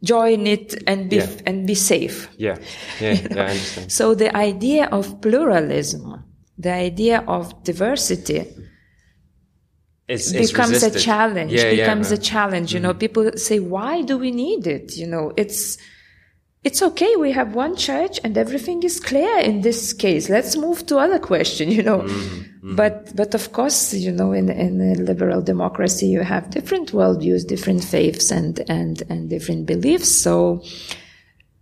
join 0.04 0.46
it 0.46 0.68
and 0.86 1.08
be 1.08 1.16
yeah. 1.16 1.46
and 1.46 1.66
be 1.66 1.74
safe 1.74 2.28
yeah 2.36 2.58
yeah, 3.00 3.12
you 3.12 3.28
know? 3.28 3.36
yeah 3.36 3.42
I 3.42 3.50
understand. 3.50 3.92
so 3.92 4.14
the 4.14 4.30
idea 4.36 4.84
of 4.98 5.20
pluralism 5.22 6.22
the 6.58 6.72
idea 6.72 7.24
of 7.26 7.64
diversity 7.64 8.44
it's, 10.06 10.32
becomes 10.32 10.82
it's 10.82 10.96
a 10.96 10.98
challenge 10.98 11.52
yeah, 11.52 11.70
becomes 11.70 12.10
yeah, 12.10 12.18
a 12.18 12.20
challenge 12.20 12.74
you 12.74 12.80
mm-hmm. 12.80 12.88
know 12.88 12.94
people 12.94 13.32
say 13.36 13.58
why 13.58 14.02
do 14.02 14.18
we 14.18 14.30
need 14.32 14.66
it 14.66 14.96
you 14.96 15.06
know 15.06 15.32
it's 15.38 15.78
it's 16.62 16.82
okay. 16.82 17.16
We 17.16 17.32
have 17.32 17.54
one 17.54 17.74
church 17.74 18.20
and 18.22 18.36
everything 18.36 18.82
is 18.82 19.00
clear 19.00 19.38
in 19.38 19.62
this 19.62 19.94
case. 19.94 20.28
Let's 20.28 20.56
move 20.56 20.84
to 20.86 20.98
other 20.98 21.18
question, 21.18 21.70
you 21.70 21.82
know. 21.82 22.00
Mm-hmm. 22.00 22.40
mm-hmm. 22.40 22.76
But, 22.76 23.16
but 23.16 23.34
of 23.34 23.52
course, 23.52 23.94
you 23.94 24.12
know, 24.12 24.32
in, 24.32 24.50
in 24.50 24.80
a 24.80 24.94
liberal 24.94 25.40
democracy, 25.40 26.06
you 26.06 26.20
have 26.20 26.50
different 26.50 26.92
worldviews, 26.92 27.46
different 27.46 27.82
faiths 27.82 28.30
and, 28.30 28.60
and, 28.68 29.02
and 29.08 29.30
different 29.30 29.64
beliefs. 29.64 30.10
So, 30.10 30.62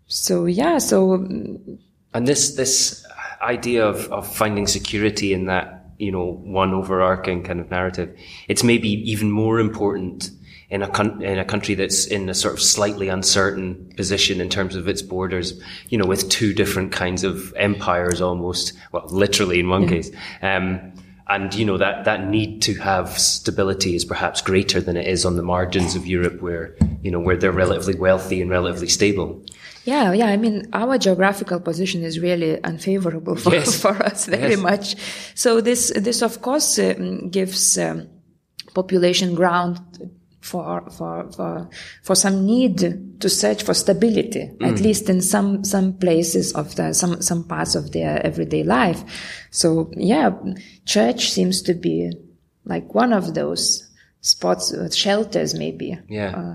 so 0.08 0.46
yeah, 0.46 0.78
so. 0.78 1.14
And 1.14 2.26
this, 2.26 2.56
this 2.56 3.06
idea 3.40 3.86
of, 3.86 4.10
of 4.10 4.26
finding 4.26 4.66
security 4.66 5.32
in 5.32 5.46
that, 5.46 5.92
you 5.98 6.10
know, 6.10 6.40
one 6.42 6.74
overarching 6.74 7.44
kind 7.44 7.60
of 7.60 7.70
narrative, 7.70 8.16
it's 8.48 8.64
maybe 8.64 8.88
even 9.08 9.30
more 9.30 9.60
important 9.60 10.30
in 10.70 10.82
a 10.82 10.88
con- 10.88 11.22
in 11.22 11.38
a 11.38 11.44
country 11.44 11.74
that's 11.74 12.06
in 12.06 12.28
a 12.28 12.34
sort 12.34 12.54
of 12.54 12.60
slightly 12.60 13.08
uncertain 13.08 13.90
position 13.96 14.40
in 14.40 14.48
terms 14.48 14.76
of 14.76 14.86
its 14.86 15.00
borders, 15.00 15.58
you 15.88 15.96
know, 15.96 16.04
with 16.04 16.28
two 16.28 16.52
different 16.52 16.92
kinds 16.92 17.24
of 17.24 17.54
empires 17.56 18.20
almost, 18.20 18.74
well, 18.92 19.06
literally 19.08 19.60
in 19.60 19.68
one 19.68 19.88
case. 19.88 20.10
Um, 20.42 20.92
and 21.30 21.54
you 21.54 21.64
know 21.64 21.76
that 21.76 22.04
that 22.04 22.26
need 22.26 22.62
to 22.62 22.74
have 22.76 23.18
stability 23.18 23.94
is 23.94 24.04
perhaps 24.04 24.40
greater 24.40 24.80
than 24.80 24.96
it 24.96 25.06
is 25.06 25.26
on 25.26 25.36
the 25.36 25.42
margins 25.42 25.94
of 25.94 26.06
Europe, 26.06 26.40
where 26.40 26.74
you 27.02 27.10
know 27.10 27.20
where 27.20 27.36
they're 27.36 27.52
relatively 27.52 27.94
wealthy 27.94 28.40
and 28.40 28.50
relatively 28.50 28.88
stable. 28.88 29.44
Yeah, 29.84 30.12
yeah. 30.12 30.26
I 30.26 30.36
mean, 30.36 30.68
our 30.72 30.98
geographical 30.98 31.60
position 31.60 32.02
is 32.02 32.18
really 32.18 32.62
unfavorable 32.62 33.36
for, 33.36 33.54
yes. 33.54 33.80
for 33.82 33.94
us 34.02 34.26
very 34.26 34.52
yes. 34.52 34.60
much. 34.60 34.96
So 35.34 35.60
this 35.60 35.92
this 35.96 36.22
of 36.22 36.42
course 36.42 36.78
um, 36.78 37.30
gives. 37.30 37.78
Um, 37.78 38.08
population 38.74 39.34
ground 39.34 39.80
for 40.40 40.88
for 40.90 41.30
for 41.32 41.68
for 42.02 42.14
some 42.14 42.46
need 42.46 43.20
to 43.20 43.28
search 43.28 43.62
for 43.62 43.74
stability 43.74 44.50
mm. 44.58 44.66
at 44.66 44.80
least 44.80 45.08
in 45.08 45.20
some 45.20 45.64
some 45.64 45.92
places 45.92 46.52
of 46.52 46.76
the 46.76 46.92
some 46.92 47.20
some 47.20 47.44
parts 47.44 47.74
of 47.74 47.92
their 47.92 48.24
everyday 48.24 48.62
life. 48.62 49.02
So 49.50 49.90
yeah 49.96 50.30
church 50.84 51.30
seems 51.30 51.62
to 51.62 51.74
be 51.74 52.12
like 52.64 52.94
one 52.94 53.12
of 53.12 53.34
those 53.34 53.88
spots 54.20 54.72
uh, 54.72 54.90
shelters 54.90 55.54
maybe 55.54 55.98
yeah. 56.08 56.36
uh, 56.36 56.54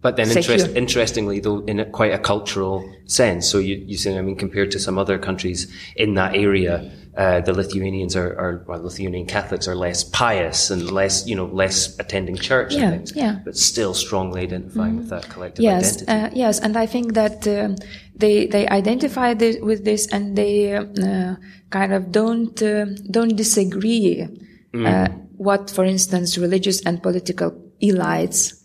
but 0.00 0.16
then 0.16 0.30
interest, 0.30 0.68
interestingly 0.74 1.40
though 1.40 1.60
in 1.60 1.80
a, 1.80 1.84
quite 1.84 2.12
a 2.12 2.18
cultural 2.18 2.84
sense. 3.06 3.48
So 3.48 3.58
you 3.58 3.76
you 3.76 3.96
say 3.96 4.18
i 4.18 4.22
mean 4.22 4.36
compared 4.36 4.70
to 4.72 4.78
some 4.78 4.98
other 4.98 5.18
countries 5.18 5.72
in 5.96 6.14
that 6.14 6.34
area 6.34 6.92
uh, 7.16 7.40
the 7.40 7.52
Lithuanians 7.52 8.16
are, 8.16 8.38
are 8.38 8.64
well, 8.66 8.82
Lithuanian 8.82 9.26
Catholics 9.26 9.68
are 9.68 9.74
less 9.74 10.02
pious 10.02 10.70
and 10.70 10.90
less, 10.90 11.26
you 11.26 11.36
know, 11.36 11.44
less 11.46 11.98
attending 11.98 12.36
church 12.36 12.74
yeah, 12.74 12.82
and 12.82 12.96
things, 12.96 13.12
yeah. 13.14 13.38
but 13.44 13.56
still 13.56 13.92
strongly 13.92 14.42
identifying 14.42 14.94
mm. 14.94 14.98
with 14.98 15.10
that 15.10 15.28
collective 15.28 15.62
yes, 15.62 16.02
identity. 16.02 16.12
Uh, 16.12 16.30
yes, 16.32 16.60
and 16.60 16.76
I 16.76 16.86
think 16.86 17.12
that 17.14 17.46
um, 17.46 17.76
they 18.16 18.46
they 18.46 18.66
identify 18.68 19.34
this, 19.34 19.58
with 19.60 19.84
this 19.84 20.06
and 20.06 20.36
they 20.36 20.74
uh, 20.74 21.36
kind 21.68 21.92
of 21.92 22.10
don't 22.12 22.62
uh, 22.62 22.86
don't 23.10 23.36
disagree. 23.36 24.26
Mm. 24.72 24.86
Uh, 24.86 25.12
what, 25.36 25.70
for 25.70 25.84
instance, 25.84 26.38
religious 26.38 26.80
and 26.82 27.02
political 27.02 27.50
elites 27.82 28.62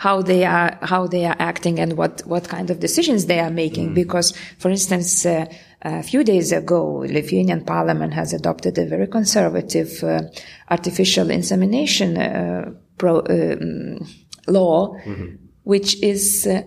how 0.00 0.22
they 0.22 0.46
are 0.46 0.78
how 0.80 1.06
they 1.06 1.26
are 1.26 1.36
acting 1.38 1.78
and 1.78 1.98
what 1.98 2.22
what 2.24 2.48
kind 2.48 2.70
of 2.70 2.80
decisions 2.80 3.26
they 3.26 3.38
are 3.38 3.50
making. 3.50 3.90
Mm. 3.90 3.94
Because, 3.94 4.32
for 4.58 4.70
instance, 4.70 5.26
uh, 5.26 5.44
a 5.82 6.02
few 6.02 6.22
days 6.22 6.52
ago, 6.52 6.98
Lithuanian 6.98 7.64
Parliament 7.64 8.12
has 8.12 8.32
adopted 8.32 8.78
a 8.78 8.86
very 8.86 9.06
conservative 9.06 10.02
uh, 10.04 10.22
artificial 10.70 11.30
insemination 11.30 12.18
uh, 12.18 12.72
pro, 12.98 13.20
um, 13.20 14.06
law, 14.46 14.94
mm-hmm. 15.04 15.36
which 15.62 16.02
is 16.02 16.46
uh, 16.46 16.62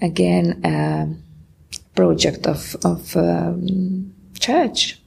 again 0.00 0.60
a 0.64 1.08
project 1.94 2.46
of 2.46 2.76
of 2.84 3.16
um, 3.16 4.12
church. 4.38 5.00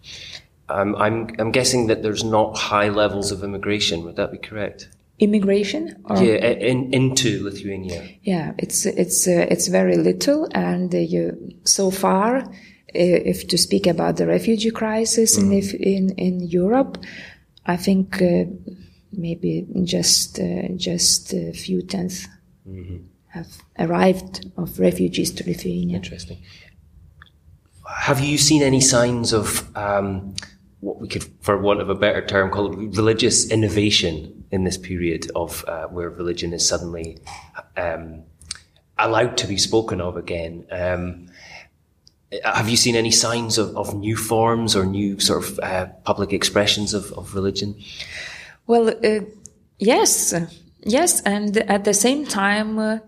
Um, 0.68 0.96
I'm 0.96 1.30
I'm 1.38 1.52
guessing 1.52 1.88
that 1.88 2.02
there's 2.02 2.24
not 2.24 2.58
high 2.58 2.90
levels 2.90 3.32
of 3.32 3.44
immigration. 3.44 4.04
Would 4.06 4.16
that 4.16 4.32
be 4.32 4.38
correct? 4.38 4.90
immigration 5.18 5.96
or? 6.06 6.22
yeah 6.22 6.36
in, 6.36 6.94
into 6.94 7.42
lithuania 7.42 8.06
yeah 8.24 8.52
it's 8.58 8.86
it's 8.86 9.26
uh, 9.28 9.48
it's 9.50 9.68
very 9.68 9.96
little 9.96 10.46
and 10.52 10.94
uh, 10.94 10.98
you, 10.98 11.54
so 11.64 11.90
far 11.90 12.44
if 12.96 13.48
to 13.48 13.58
speak 13.58 13.88
about 13.88 14.18
the 14.18 14.28
refugee 14.28 14.72
crisis 14.72 15.38
mm. 15.38 15.44
in, 15.44 15.82
in 15.82 16.10
in 16.18 16.40
europe 16.42 16.98
i 17.66 17.76
think 17.76 18.22
uh, 18.22 18.46
maybe 19.12 19.66
just 19.84 20.40
uh, 20.40 20.68
just 20.76 21.34
a 21.34 21.52
few 21.54 21.82
tenths 21.82 22.28
mm-hmm. 22.68 22.98
have 23.28 23.48
arrived 23.80 24.50
of 24.58 24.80
refugees 24.80 25.32
to 25.32 25.44
lithuania 25.46 25.96
interesting 25.98 26.38
have 27.88 28.20
you 28.20 28.38
seen 28.38 28.62
any 28.62 28.82
signs 28.82 29.32
of 29.32 29.76
um, 29.78 30.36
what 30.86 31.00
we 31.00 31.08
could, 31.08 31.26
for 31.42 31.58
want 31.58 31.82
of 31.82 31.90
a 31.90 31.96
better 31.96 32.26
term, 32.26 32.52
call 32.52 32.70
religious 32.70 33.50
innovation 33.50 34.46
in 34.52 34.64
this 34.64 34.78
period 34.78 35.30
of 35.36 35.66
uh, 35.68 35.88
where 35.88 36.10
religion 36.10 36.54
is 36.54 36.68
suddenly 36.68 37.18
um, 37.76 38.24
allowed 38.98 39.36
to 39.38 39.48
be 39.48 39.58
spoken 39.58 40.00
of 40.00 40.16
again. 40.16 40.66
Um, 40.72 41.28
have 42.44 42.70
you 42.70 42.78
seen 42.78 42.96
any 42.96 43.12
signs 43.12 43.58
of, 43.58 43.76
of, 43.76 43.96
new 43.96 44.18
forms 44.18 44.76
or 44.76 44.86
new 44.86 45.20
sort 45.20 45.44
of 45.44 45.60
uh, 45.60 45.86
public 46.04 46.34
expressions 46.34 46.94
of, 46.94 47.12
of 47.14 47.36
religion? 47.36 47.76
Well, 48.68 48.90
uh, 48.90 49.22
yes, 49.78 50.34
yes, 50.84 51.22
and 51.22 51.58
at 51.58 51.86
the 51.86 51.94
same 51.94 52.26
time. 52.26 52.80
Uh, 52.80 53.00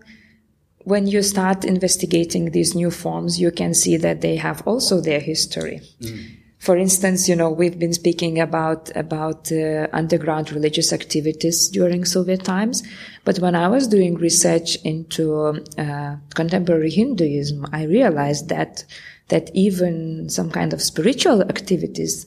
when 0.88 1.06
you 1.06 1.22
start 1.22 1.66
investigating 1.66 2.52
these 2.52 2.74
new 2.74 2.90
forms, 2.90 3.38
you 3.38 3.50
can 3.50 3.74
see 3.74 3.98
that 3.98 4.22
they 4.22 4.36
have 4.36 4.66
also 4.66 5.02
their 5.02 5.20
history. 5.20 5.82
Mm. 6.00 6.38
For 6.68 6.76
instance, 6.76 7.30
you 7.30 7.34
know, 7.34 7.48
we've 7.48 7.78
been 7.78 7.94
speaking 7.94 8.38
about, 8.38 8.94
about 8.94 9.50
uh, 9.50 9.86
underground 9.94 10.52
religious 10.52 10.92
activities 10.92 11.70
during 11.70 12.04
Soviet 12.04 12.44
times. 12.44 12.82
But 13.24 13.38
when 13.38 13.54
I 13.54 13.68
was 13.68 13.88
doing 13.88 14.16
research 14.16 14.76
into 14.84 15.64
uh, 15.78 16.16
contemporary 16.34 16.90
Hinduism, 16.90 17.64
I 17.72 17.84
realized 17.84 18.50
that, 18.50 18.84
that 19.28 19.50
even 19.54 20.28
some 20.28 20.50
kind 20.50 20.74
of 20.74 20.82
spiritual 20.82 21.40
activities 21.40 22.26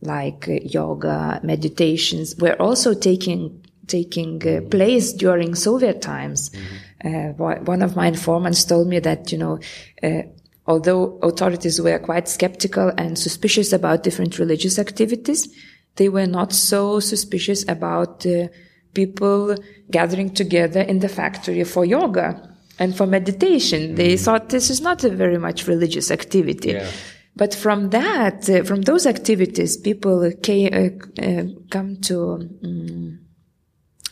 like 0.00 0.48
uh, 0.48 0.60
yoga, 0.62 1.40
meditations 1.42 2.36
were 2.36 2.54
also 2.62 2.94
taking, 2.94 3.66
taking 3.88 4.46
uh, 4.46 4.60
place 4.68 5.12
during 5.12 5.56
Soviet 5.56 6.00
times. 6.00 6.50
Mm-hmm. 7.02 7.42
Uh, 7.42 7.56
one 7.64 7.82
of 7.82 7.96
my 7.96 8.06
informants 8.06 8.64
told 8.64 8.86
me 8.86 9.00
that, 9.00 9.32
you 9.32 9.38
know, 9.38 9.58
uh, 10.04 10.22
Although 10.66 11.18
authorities 11.22 11.80
were 11.80 11.98
quite 11.98 12.28
skeptical 12.28 12.92
and 12.96 13.18
suspicious 13.18 13.72
about 13.72 14.04
different 14.04 14.38
religious 14.38 14.78
activities, 14.78 15.48
they 15.96 16.08
were 16.08 16.26
not 16.26 16.52
so 16.52 17.00
suspicious 17.00 17.64
about 17.68 18.24
uh, 18.24 18.48
people 18.94 19.56
gathering 19.90 20.30
together 20.30 20.80
in 20.80 21.00
the 21.00 21.08
factory 21.08 21.64
for 21.64 21.84
yoga 21.84 22.56
and 22.78 22.96
for 22.96 23.06
meditation. 23.06 23.92
Mm. 23.92 23.96
They 23.96 24.16
thought 24.16 24.48
this 24.50 24.70
is 24.70 24.80
not 24.80 25.04
a 25.04 25.10
very 25.10 25.38
much 25.38 25.66
religious 25.66 26.10
activity. 26.10 26.72
Yeah. 26.72 26.90
But 27.34 27.54
from 27.54 27.90
that, 27.90 28.48
uh, 28.48 28.62
from 28.62 28.82
those 28.82 29.06
activities, 29.06 29.76
people 29.76 30.30
came, 30.42 30.72
uh, 30.72 31.22
uh, 31.22 31.44
come 31.70 31.96
to 32.02 32.48
um, 32.64 33.21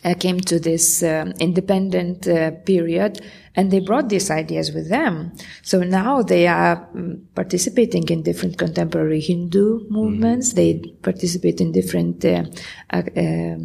uh, 0.04 0.14
came 0.14 0.40
to 0.40 0.58
this 0.58 1.02
um, 1.02 1.32
independent 1.40 2.26
uh, 2.26 2.52
period 2.64 3.20
and 3.54 3.70
they 3.70 3.80
brought 3.80 4.08
these 4.08 4.30
ideas 4.30 4.72
with 4.72 4.88
them. 4.88 5.32
So 5.62 5.82
now 5.82 6.22
they 6.22 6.46
are 6.46 6.88
um, 6.94 7.28
participating 7.34 8.08
in 8.08 8.22
different 8.22 8.58
contemporary 8.58 9.20
Hindu 9.20 9.88
movements. 9.90 10.52
Mm. 10.52 10.56
They 10.56 10.74
participate 11.02 11.60
in 11.60 11.72
different 11.72 12.24
uh, 12.24 12.44
uh 12.92 13.56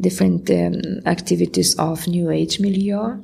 different 0.00 0.48
um, 0.50 0.80
activities 1.06 1.74
of 1.76 2.06
New 2.06 2.30
Age 2.30 2.60
milieu. 2.60 3.20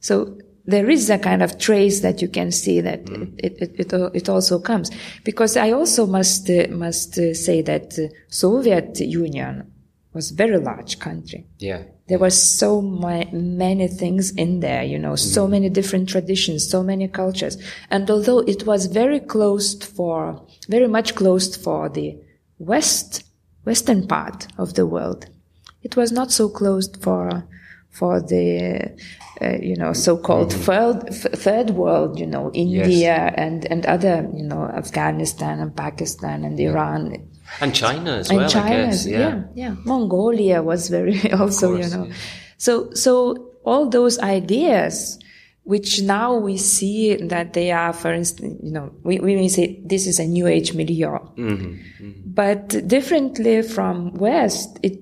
So 0.00 0.38
there 0.68 0.88
is 0.90 1.08
a 1.08 1.18
kind 1.18 1.42
of 1.42 1.58
trace 1.58 2.00
that 2.00 2.20
you 2.20 2.28
can 2.28 2.52
see 2.52 2.80
that 2.82 3.04
mm. 3.06 3.34
it, 3.38 3.56
it, 3.60 3.80
it, 3.80 3.92
it, 4.14 4.28
also 4.28 4.58
comes. 4.58 4.90
Because 5.24 5.56
I 5.56 5.72
also 5.72 6.06
must, 6.06 6.48
uh, 6.50 6.66
must 6.70 7.18
uh, 7.18 7.32
say 7.32 7.62
that 7.62 7.98
uh, 7.98 8.08
Soviet 8.28 9.00
Union 9.00 9.72
was 10.12 10.30
a 10.30 10.34
very 10.34 10.58
large 10.58 10.98
country. 10.98 11.46
Yeah. 11.58 11.82
There 12.08 12.18
were 12.18 12.30
so 12.30 12.80
my, 12.80 13.28
many 13.32 13.88
things 13.88 14.30
in 14.30 14.60
there, 14.60 14.82
you 14.82 14.98
know, 14.98 15.16
so 15.16 15.46
mm. 15.46 15.50
many 15.50 15.68
different 15.68 16.08
traditions, 16.08 16.68
so 16.68 16.82
many 16.82 17.08
cultures. 17.08 17.56
And 17.90 18.10
although 18.10 18.38
it 18.40 18.66
was 18.66 18.86
very 18.86 19.20
closed 19.20 19.84
for, 19.84 20.44
very 20.68 20.88
much 20.88 21.14
closed 21.14 21.60
for 21.60 21.88
the 21.88 22.18
West, 22.58 23.24
Western 23.64 24.06
part 24.06 24.46
of 24.56 24.74
the 24.74 24.86
world, 24.86 25.26
it 25.82 25.96
was 25.96 26.10
not 26.10 26.32
so 26.32 26.48
closed 26.48 27.02
for, 27.02 27.46
for 27.90 28.20
the 28.20 28.96
uh, 29.40 29.56
you 29.60 29.76
know, 29.76 29.92
so-called 29.92 30.50
mm-hmm. 30.50 30.62
third, 30.62 31.14
third 31.36 31.70
world, 31.70 32.18
you 32.18 32.26
know, 32.26 32.50
India 32.54 32.88
yes. 32.88 33.34
and, 33.36 33.64
and 33.66 33.86
other, 33.86 34.28
you 34.34 34.42
know, 34.42 34.64
Afghanistan 34.64 35.60
and 35.60 35.76
Pakistan 35.76 36.44
and 36.44 36.58
Iran. 36.58 37.28
And 37.60 37.74
China 37.74 38.12
as 38.12 38.30
and 38.30 38.38
well, 38.38 38.48
China, 38.48 38.86
guess, 38.86 39.06
Yeah. 39.06 39.18
yeah, 39.18 39.42
yeah. 39.54 39.76
Mongolia 39.84 40.62
was 40.62 40.88
very 40.88 41.32
also, 41.40 41.74
course, 41.74 41.90
you 41.90 41.96
know. 41.96 42.04
Yeah. 42.06 42.14
So, 42.56 42.92
so 42.92 43.50
all 43.64 43.88
those 43.88 44.18
ideas, 44.18 45.18
which 45.64 46.00
now 46.02 46.34
we 46.34 46.56
see 46.56 47.16
that 47.16 47.52
they 47.52 47.70
are, 47.72 47.92
for 47.92 48.12
instance, 48.12 48.60
you 48.62 48.72
know, 48.72 48.92
we, 49.02 49.18
we 49.18 49.34
may 49.34 49.48
say 49.48 49.80
this 49.84 50.06
is 50.06 50.18
a 50.18 50.26
new 50.26 50.46
age 50.46 50.74
milieu. 50.74 51.18
Mm-hmm, 51.18 51.44
mm-hmm. 51.44 52.10
But 52.24 52.68
differently 52.88 53.62
from 53.62 54.14
West, 54.14 54.78
it 54.82 55.00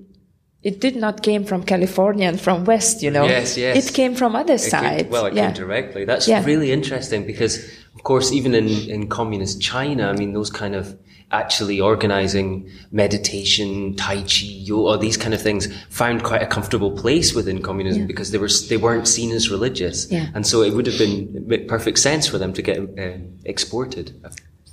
it 0.63 0.81
did 0.81 0.97
not 0.97 1.23
came 1.23 1.45
from 1.45 1.63
California 1.63 2.27
and 2.27 2.41
from 2.41 2.65
West, 2.65 3.01
you 3.01 3.09
know. 3.09 3.25
Yes, 3.25 3.57
yes. 3.57 3.87
It 3.87 3.93
came 3.93 4.15
from 4.15 4.35
other 4.35 4.57
sides. 4.57 5.07
well, 5.09 5.27
it 5.27 5.33
yeah. 5.33 5.45
came 5.45 5.53
directly. 5.53 6.03
That's 6.03 6.27
yeah. 6.27 6.43
really 6.43 6.73
interesting 6.73 7.25
because, 7.25 7.63
of 7.95 8.03
course, 8.03 8.33
even 8.33 8.53
in, 8.53 8.67
in 8.89 9.07
communist 9.07 9.61
China, 9.61 10.09
I 10.09 10.13
mean, 10.13 10.33
those 10.33 10.49
kind 10.49 10.75
of 10.75 10.97
actually 11.31 11.81
organizing 11.81 12.69
meditation, 12.91 13.95
Tai 13.95 14.21
Chi, 14.21 14.45
yoga, 14.45 14.97
these 14.97 15.17
kind 15.17 15.33
of 15.33 15.41
things 15.41 15.67
found 15.89 16.23
quite 16.23 16.41
a 16.41 16.47
comfortable 16.47 16.91
place 16.91 17.33
within 17.33 17.61
communism 17.61 18.03
yeah. 18.03 18.07
because 18.07 18.31
they 18.31 18.37
were, 18.37 18.49
they 18.69 18.77
weren't 18.77 19.07
seen 19.07 19.31
as 19.31 19.51
religious. 19.51 20.09
Yeah. 20.09 20.27
And 20.33 20.47
so 20.47 20.61
it 20.61 20.73
would 20.73 20.85
have 20.85 20.97
been 20.97 21.65
perfect 21.67 21.99
sense 21.99 22.27
for 22.27 22.37
them 22.37 22.53
to 22.53 22.61
get 22.61 22.77
uh, 22.79 23.17
exported 23.43 24.15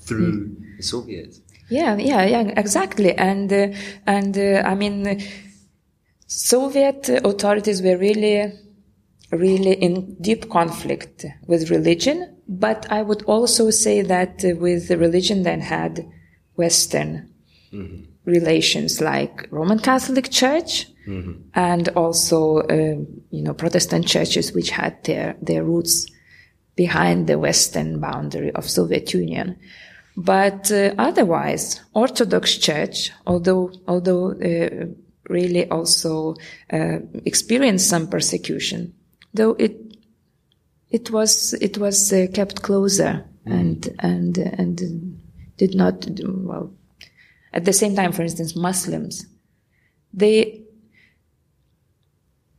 through 0.03 0.47
mm. 0.47 0.77
the 0.77 0.83
Soviets. 0.83 1.41
Yeah, 1.71 1.97
yeah, 1.97 2.25
yeah, 2.25 2.53
exactly. 2.57 3.15
And, 3.15 3.53
uh, 3.53 3.69
and, 4.07 4.39
uh, 4.39 4.63
I 4.65 4.75
mean, 4.77 5.25
Soviet 6.27 7.09
authorities 7.09 7.83
were 7.83 7.97
really, 7.97 8.53
really 9.33 9.73
in 9.73 10.15
deep 10.21 10.51
conflict 10.51 11.25
with 11.49 11.71
religion, 11.71 12.37
but 12.47 12.87
I 12.93 13.03
would 13.03 13.23
also 13.23 13.71
say 13.71 14.03
that 14.03 14.45
with 14.45 14.87
the 14.87 14.99
religion 14.99 15.43
that 15.45 15.61
had 15.61 16.07
Western 16.57 17.33
mm-hmm. 17.73 18.05
relations, 18.25 19.01
like 19.01 19.49
Roman 19.51 19.79
Catholic 19.79 20.31
Church, 20.31 20.87
mm-hmm. 21.07 21.43
and 21.55 21.89
also, 21.91 22.59
uh, 22.59 22.97
you 23.31 23.43
know, 23.43 23.55
Protestant 23.55 24.07
churches, 24.07 24.53
which 24.53 24.71
had 24.71 25.03
their, 25.05 25.37
their 25.41 25.65
roots 25.65 26.07
behind 26.77 27.27
the 27.27 27.39
Western 27.39 28.01
boundary 28.01 28.51
of 28.53 28.69
Soviet 28.69 29.13
Union. 29.15 29.57
But 30.17 30.71
uh, 30.71 30.95
otherwise, 30.97 31.81
Orthodox 31.93 32.57
Church, 32.59 33.11
although 33.27 33.73
although 33.89 34.31
uh, 34.33 34.87
really 35.29 35.69
also 35.71 36.37
uh, 36.73 36.99
experienced 37.25 37.89
some 37.89 38.07
persecution, 38.07 38.95
though 39.33 39.57
it 39.59 39.97
it 40.91 41.11
was 41.11 41.55
it 41.55 41.79
was 41.79 42.13
uh, 42.13 42.27
kept 42.33 42.63
closer 42.63 43.25
mm. 43.45 43.53
and 43.53 43.89
and 43.99 44.39
and 44.39 45.21
did 45.57 45.75
not 45.75 46.07
well. 46.21 46.73
At 47.53 47.65
the 47.65 47.73
same 47.73 47.95
time, 47.95 48.13
for 48.13 48.23
instance, 48.23 48.57
Muslims, 48.57 49.27
they 50.13 50.63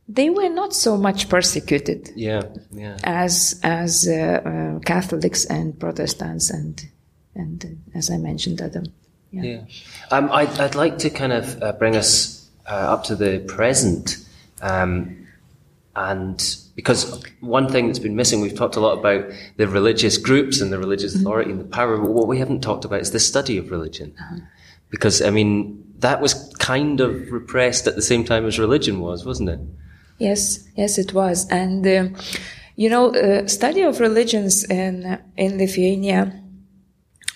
they 0.08 0.30
were 0.30 0.48
not 0.48 0.72
so 0.72 0.96
much 0.96 1.28
persecuted 1.28 2.10
yeah, 2.14 2.42
yeah. 2.72 2.96
as 3.04 3.60
as 3.62 4.08
uh, 4.08 4.40
uh, 4.44 4.78
Catholics 4.80 5.44
and 5.46 5.78
Protestants 5.78 6.50
and 6.50 6.84
and 7.34 7.64
uh, 7.64 7.98
as 7.98 8.10
I 8.10 8.16
mentioned 8.16 8.62
other. 8.62 8.84
Yeah. 9.32 9.42
yeah. 9.42 9.60
Um, 10.10 10.30
I'd, 10.32 10.58
I'd 10.60 10.74
like 10.74 10.98
to 10.98 11.10
kind 11.10 11.32
of 11.32 11.62
uh, 11.62 11.72
bring 11.72 11.96
us 11.96 12.48
uh, 12.66 12.74
up 12.74 13.04
to 13.04 13.16
the 13.16 13.40
present. 13.40 14.18
Um, 14.62 15.15
and 15.96 16.56
because 16.74 17.24
one 17.40 17.68
thing 17.68 17.86
that's 17.86 17.98
been 17.98 18.14
missing, 18.14 18.42
we've 18.42 18.54
talked 18.54 18.76
a 18.76 18.80
lot 18.80 18.98
about 18.98 19.24
the 19.56 19.66
religious 19.66 20.18
groups 20.18 20.60
and 20.60 20.70
the 20.70 20.78
religious 20.78 21.14
mm-hmm. 21.14 21.22
authority 21.22 21.50
and 21.50 21.60
the 21.60 21.64
power, 21.64 21.96
but 21.96 22.10
what 22.10 22.28
we 22.28 22.38
haven't 22.38 22.60
talked 22.60 22.84
about 22.84 23.00
is 23.00 23.12
the 23.12 23.18
study 23.18 23.56
of 23.56 23.70
religion. 23.70 24.14
Uh-huh. 24.20 24.40
Because, 24.90 25.22
I 25.22 25.30
mean, 25.30 25.82
that 26.00 26.20
was 26.20 26.54
kind 26.58 27.00
of 27.00 27.32
repressed 27.32 27.86
at 27.86 27.96
the 27.96 28.02
same 28.02 28.24
time 28.24 28.44
as 28.46 28.58
religion 28.58 29.00
was, 29.00 29.24
wasn't 29.24 29.48
it? 29.48 29.60
Yes, 30.18 30.68
yes, 30.76 30.98
it 30.98 31.14
was. 31.14 31.48
And, 31.50 31.86
uh, 31.86 32.08
you 32.76 32.90
know, 32.90 33.14
uh, 33.14 33.46
study 33.46 33.80
of 33.80 33.98
religions 33.98 34.64
in, 34.64 35.18
in 35.36 35.58
Lithuania 35.58 36.42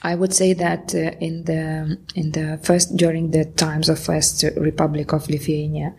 I 0.03 0.15
would 0.15 0.33
say 0.33 0.55
that 0.55 0.95
uh, 0.95 1.13
in 1.21 1.45
the 1.45 1.99
in 2.15 2.33
the 2.33 2.59
first 2.63 2.97
during 2.97 3.33
the 3.33 3.45
times 3.45 3.91
of 3.91 3.99
First 3.99 4.43
Republic 4.57 5.13
of 5.13 5.29
Lithuania, 5.29 5.95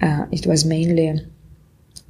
uh, 0.00 0.26
it 0.30 0.46
was 0.46 0.64
mainly 0.64 1.26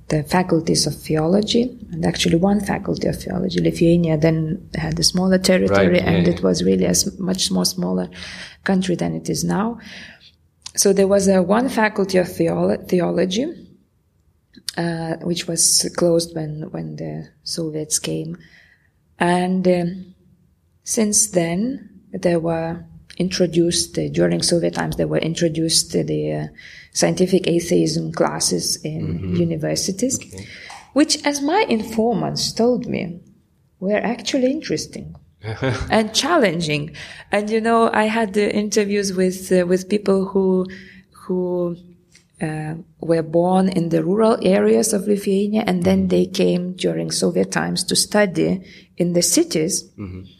the 0.08 0.22
faculties 0.22 0.86
of 0.86 0.94
theology 0.94 1.62
and 1.90 2.04
actually 2.06 2.36
one 2.36 2.60
faculty 2.60 3.08
of 3.08 3.20
theology. 3.20 3.60
Lithuania 3.60 4.16
then 4.16 4.68
had 4.74 4.98
a 4.98 5.02
smaller 5.02 5.38
territory 5.38 5.88
right, 5.88 6.02
yeah, 6.02 6.10
and 6.10 6.26
yeah. 6.26 6.32
it 6.32 6.42
was 6.42 6.62
really 6.62 6.84
a 6.84 6.94
much 7.18 7.50
more 7.50 7.64
smaller 7.64 8.08
country 8.62 8.94
than 8.94 9.14
it 9.14 9.28
is 9.28 9.42
now. 9.42 9.80
So 10.76 10.92
there 10.92 11.08
was 11.08 11.26
a 11.26 11.42
one 11.42 11.68
faculty 11.68 12.18
of 12.18 12.28
theolo- 12.28 12.86
theology, 12.86 13.46
uh, 14.76 15.16
which 15.22 15.48
was 15.48 15.90
closed 15.96 16.34
when 16.36 16.70
when 16.70 16.96
the 16.96 17.28
Soviets 17.42 17.98
came, 17.98 18.36
and 19.18 19.66
um, 19.66 20.14
since 20.84 21.28
then, 21.28 22.02
there 22.12 22.38
were 22.38 22.84
introduced 23.16 23.98
uh, 23.98 24.08
during 24.08 24.42
Soviet 24.42 24.74
times. 24.74 24.96
They 24.96 25.04
were 25.04 25.18
introduced 25.18 25.94
uh, 25.94 26.02
the 26.02 26.32
uh, 26.32 26.46
scientific 26.92 27.46
atheism 27.46 28.12
classes 28.12 28.76
in 28.82 29.18
mm-hmm. 29.18 29.36
universities, 29.36 30.18
okay. 30.18 30.46
which, 30.92 31.24
as 31.24 31.40
my 31.40 31.64
informants 31.68 32.52
told 32.52 32.86
me, 32.86 33.20
were 33.80 33.98
actually 33.98 34.50
interesting. 34.50 35.14
and 35.90 36.12
challenging, 36.12 36.96
and 37.30 37.50
you 37.50 37.60
know, 37.60 37.90
I 37.92 38.04
had 38.04 38.36
uh, 38.36 38.40
interviews 38.40 39.12
with 39.12 39.52
uh, 39.52 39.64
with 39.66 39.88
people 39.88 40.26
who 40.26 40.66
who 41.10 41.76
uh, 42.42 42.74
were 43.00 43.22
born 43.22 43.68
in 43.68 43.90
the 43.90 44.02
rural 44.02 44.38
areas 44.42 44.92
of 44.92 45.06
Lithuania, 45.06 45.62
and 45.66 45.84
then 45.84 46.00
mm-hmm. 46.00 46.08
they 46.08 46.26
came 46.26 46.72
during 46.72 47.12
Soviet 47.12 47.52
times 47.52 47.84
to 47.84 47.94
study 47.94 48.62
in 48.96 49.12
the 49.12 49.22
cities. 49.22 49.84
Mm-hmm 49.98 50.35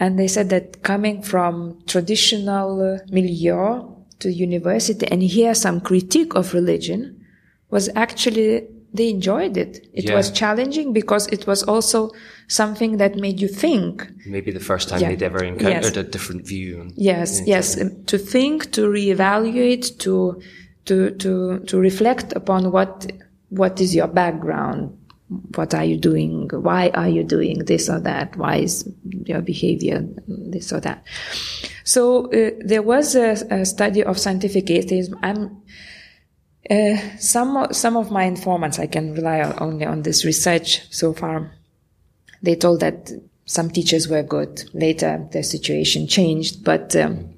and 0.00 0.18
they 0.18 0.26
said 0.26 0.48
that 0.48 0.82
coming 0.82 1.22
from 1.22 1.78
traditional 1.86 2.98
milieu 3.10 3.86
to 4.18 4.32
university 4.32 5.06
and 5.06 5.22
hear 5.22 5.54
some 5.54 5.80
critique 5.80 6.34
of 6.34 6.54
religion 6.54 7.24
was 7.70 7.88
actually, 7.94 8.66
they 8.92 9.10
enjoyed 9.10 9.56
it. 9.56 9.86
It 9.92 10.04
yeah. 10.04 10.14
was 10.14 10.30
challenging 10.30 10.92
because 10.92 11.26
it 11.28 11.46
was 11.46 11.62
also 11.62 12.10
something 12.48 12.96
that 12.96 13.16
made 13.16 13.40
you 13.40 13.48
think. 13.48 14.10
Maybe 14.26 14.50
the 14.50 14.58
first 14.58 14.88
time 14.88 15.00
yeah. 15.00 15.10
they'd 15.10 15.22
ever 15.22 15.44
encountered 15.44 15.96
yes. 15.96 15.96
a 15.96 16.02
different 16.02 16.46
view. 16.46 16.80
And, 16.80 16.92
yes, 16.96 17.42
yes. 17.46 17.80
Um, 17.80 18.04
to 18.06 18.18
think, 18.18 18.72
to 18.72 18.88
reevaluate, 18.88 19.98
to, 19.98 20.40
to, 20.86 21.10
to, 21.10 21.60
to 21.60 21.78
reflect 21.78 22.32
upon 22.32 22.72
what, 22.72 23.12
what 23.50 23.80
is 23.80 23.94
your 23.94 24.08
background, 24.08 24.98
what 25.30 25.74
are 25.74 25.84
you 25.84 25.96
doing? 25.96 26.48
Why 26.52 26.90
are 26.90 27.08
you 27.08 27.22
doing 27.22 27.60
this 27.64 27.88
or 27.88 28.00
that? 28.00 28.36
Why 28.36 28.56
is 28.56 28.88
your 29.24 29.40
behavior 29.40 30.04
this 30.26 30.72
or 30.72 30.80
that? 30.80 31.04
So 31.84 32.26
uh, 32.32 32.50
there 32.58 32.82
was 32.82 33.14
a, 33.14 33.30
a, 33.50 33.64
study 33.64 34.02
of 34.02 34.18
scientific 34.18 34.68
atheism. 34.70 35.18
I'm 35.22 35.62
uh, 36.68 36.96
some 37.18 37.68
some 37.72 37.96
of 37.96 38.10
my 38.10 38.24
informants, 38.24 38.78
I 38.78 38.86
can 38.86 39.14
rely 39.14 39.40
on, 39.42 39.54
only 39.60 39.86
on 39.86 40.02
this 40.02 40.24
research 40.24 40.92
so 40.92 41.12
far. 41.12 41.52
They 42.42 42.56
told 42.56 42.80
that 42.80 43.10
some 43.44 43.70
teachers 43.70 44.08
were 44.08 44.22
good. 44.22 44.62
Later, 44.72 45.28
the 45.30 45.42
situation 45.42 46.06
changed, 46.08 46.64
but 46.64 46.94
um, 46.96 47.34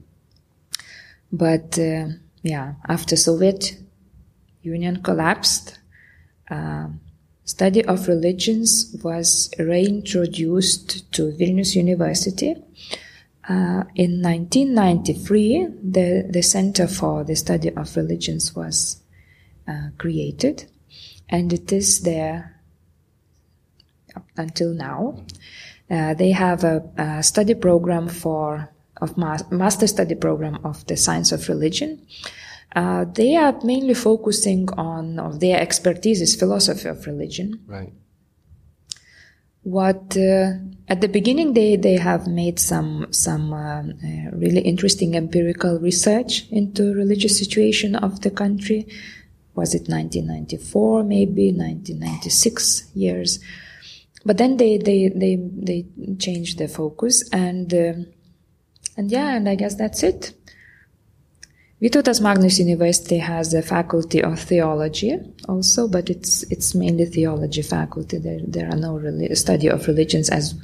but 1.31 1.79
uh, 1.79 2.09
yeah, 2.43 2.75
after 2.89 3.17
Soviet 3.17 3.77
Union 4.63 5.03
collapsed, 5.03 5.79
um, 6.51 7.01
study 7.45 7.85
of 7.85 8.09
religions 8.09 8.97
was 9.03 9.51
reintroduced 9.59 11.13
to 11.13 11.33
Vilnius 11.33 11.75
University. 11.75 12.55
Uh, 13.49 13.83
in 13.97 14.23
1993, 14.23 15.67
the, 15.83 16.27
the 16.31 16.43
Center 16.43 16.87
for 16.87 17.25
the 17.25 17.35
Study 17.35 17.71
of 17.71 17.97
Religions 17.97 18.55
was 18.55 19.03
uh, 19.67 19.89
created, 19.99 20.71
and 21.29 21.53
it 21.53 21.73
is 21.73 22.01
there 22.03 22.61
until 24.37 24.73
now. 24.73 25.25
Uh, 25.91 26.15
they 26.15 26.31
have 26.31 26.65
a, 26.65 26.83
a, 26.97 27.23
study 27.23 27.55
program 27.55 28.09
for 28.09 28.71
of 29.01 29.17
ma- 29.17 29.39
master 29.51 29.87
study 29.87 30.15
program 30.15 30.59
of 30.65 30.87
the 30.87 30.97
science 30.97 31.33
of 31.33 31.49
religion. 31.49 32.01
Uh, 32.75 33.05
they 33.05 33.37
are 33.37 33.59
mainly 33.65 33.95
focusing 33.95 34.69
on 34.79 35.19
of 35.19 35.41
their 35.41 35.61
expertise 35.61 36.23
is 36.23 36.35
philosophy 36.35 36.89
of 36.89 37.07
religion. 37.07 37.61
Right. 37.67 37.93
What 39.63 40.17
uh, 40.17 40.55
at 40.89 41.01
the 41.01 41.09
beginning 41.09 41.53
they 41.53 41.77
they 41.77 41.97
have 41.97 42.27
made 42.27 42.59
some 42.59 43.07
some 43.13 43.53
um, 43.53 43.93
uh, 44.03 44.37
really 44.37 44.63
interesting 44.63 45.15
empirical 45.15 45.79
research 45.79 46.49
into 46.51 46.95
religious 46.95 47.39
situation 47.39 47.95
of 47.95 48.23
the 48.23 48.31
country. 48.31 48.89
Was 49.55 49.75
it 49.75 49.87
1994, 49.87 51.05
maybe 51.05 51.53
1996 51.53 52.91
years? 52.95 53.39
But 54.25 54.39
then 54.39 54.57
they 54.57 54.79
they 54.79 55.09
they 55.09 55.37
they 55.37 55.87
changed 56.19 56.59
the 56.59 56.69
focus 56.69 57.29
and 57.31 57.73
uh, 57.75 57.95
and 58.97 59.11
yeah, 59.11 59.37
and 59.37 59.49
I 59.49 59.57
guess 59.57 59.75
that's 59.75 60.03
it. 60.03 60.33
Vytautas 61.83 62.21
Magnus 62.21 62.61
University 62.61 63.19
has 63.19 63.53
a 63.55 63.61
faculty 63.61 64.23
of 64.23 64.39
theology 64.39 65.19
also, 65.49 65.89
but 65.89 66.09
it's 66.09 66.45
it's 66.45 66.77
mainly 66.77 67.07
theology 67.07 67.63
faculty. 67.63 68.19
There 68.19 68.39
there 68.47 68.69
are 68.69 68.77
no 68.77 68.97
really 68.97 69.35
study 69.35 69.67
of 69.67 69.89
religions 69.89 70.31
as 70.31 70.55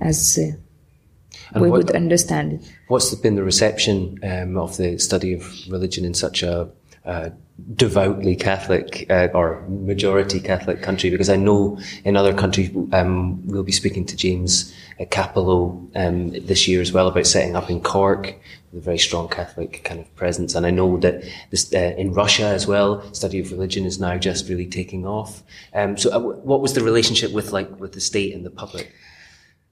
as 0.00 0.38
uh, 0.38 1.60
we 1.60 1.70
what, 1.70 1.78
would 1.78 1.90
understand 1.92 2.52
it. 2.52 2.72
What's 2.88 3.14
been 3.14 3.36
the 3.36 3.42
reception 3.42 4.18
um, 4.22 4.58
of 4.58 4.76
the 4.76 4.98
study 4.98 5.32
of 5.32 5.50
religion 5.70 6.04
in 6.04 6.12
such 6.12 6.42
a 6.42 6.68
uh, 7.06 7.30
devoutly 7.74 8.36
Catholic 8.36 9.06
uh, 9.10 9.28
or 9.34 9.62
majority 9.68 10.40
Catholic 10.40 10.82
country 10.82 11.10
because 11.10 11.30
I 11.30 11.36
know 11.36 11.78
in 12.04 12.16
other 12.16 12.34
countries 12.34 12.70
um, 12.92 13.46
we'll 13.46 13.62
be 13.62 13.72
speaking 13.72 14.04
to 14.06 14.16
James 14.16 14.74
uh, 15.00 15.04
Kapaló 15.04 15.90
um, 15.96 16.30
this 16.30 16.68
year 16.68 16.80
as 16.80 16.92
well 16.92 17.08
about 17.08 17.26
setting 17.26 17.56
up 17.56 17.70
in 17.70 17.80
Cork 17.80 18.34
with 18.72 18.82
a 18.82 18.84
very 18.84 18.98
strong 18.98 19.28
Catholic 19.28 19.82
kind 19.84 20.00
of 20.00 20.14
presence. 20.16 20.54
And 20.54 20.66
I 20.66 20.70
know 20.70 20.96
that 20.98 21.24
this, 21.50 21.72
uh, 21.72 21.94
in 21.96 22.12
Russia 22.12 22.44
as 22.44 22.66
well 22.66 23.02
study 23.14 23.40
of 23.40 23.50
religion 23.50 23.84
is 23.84 23.98
now 23.98 24.16
just 24.18 24.48
really 24.48 24.66
taking 24.66 25.06
off. 25.06 25.42
Um, 25.74 25.96
so 25.96 26.10
uh, 26.10 26.20
what 26.20 26.60
was 26.60 26.74
the 26.74 26.84
relationship 26.84 27.32
with 27.32 27.52
like 27.52 27.80
with 27.80 27.92
the 27.92 28.00
state 28.00 28.34
and 28.34 28.44
the 28.44 28.50
public? 28.50 28.92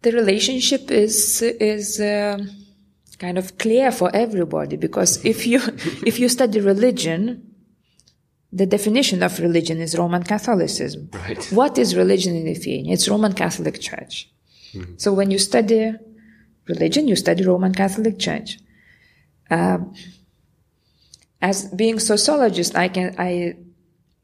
The 0.03 0.13
relationship 0.13 0.91
is 0.91 1.43
is 1.43 2.01
um, 2.01 2.51
kind 3.19 3.39
of 3.39 3.59
clear 3.59 3.91
for 3.91 4.15
everybody 4.15 4.77
because 4.77 5.25
if 5.25 5.47
you 5.47 5.61
if 6.07 6.19
you 6.19 6.29
study 6.29 6.61
religion 6.61 7.48
the 8.53 8.67
definition 8.67 9.23
of 9.23 9.39
religion 9.41 9.81
is 9.81 9.97
Roman 9.97 10.23
Catholicism. 10.23 11.11
Right. 11.13 11.45
What 11.53 11.79
is 11.79 11.95
religion 11.95 12.35
in 12.35 12.45
Lithuania? 12.47 12.95
It's 12.95 13.09
Roman 13.09 13.35
Catholic 13.35 13.81
Church. 13.81 14.31
Mm-hmm. 14.73 14.95
So 14.97 15.13
when 15.13 15.31
you 15.31 15.39
study 15.39 15.93
religion, 16.67 17.09
you 17.09 17.17
study 17.17 17.45
Roman 17.45 17.75
Catholic 17.75 18.19
Church. 18.19 18.59
Uh, 19.51 19.79
as 21.41 21.67
being 21.67 21.99
sociologist, 21.99 22.77
I 22.77 22.89
can 22.89 23.15
I 23.19 23.57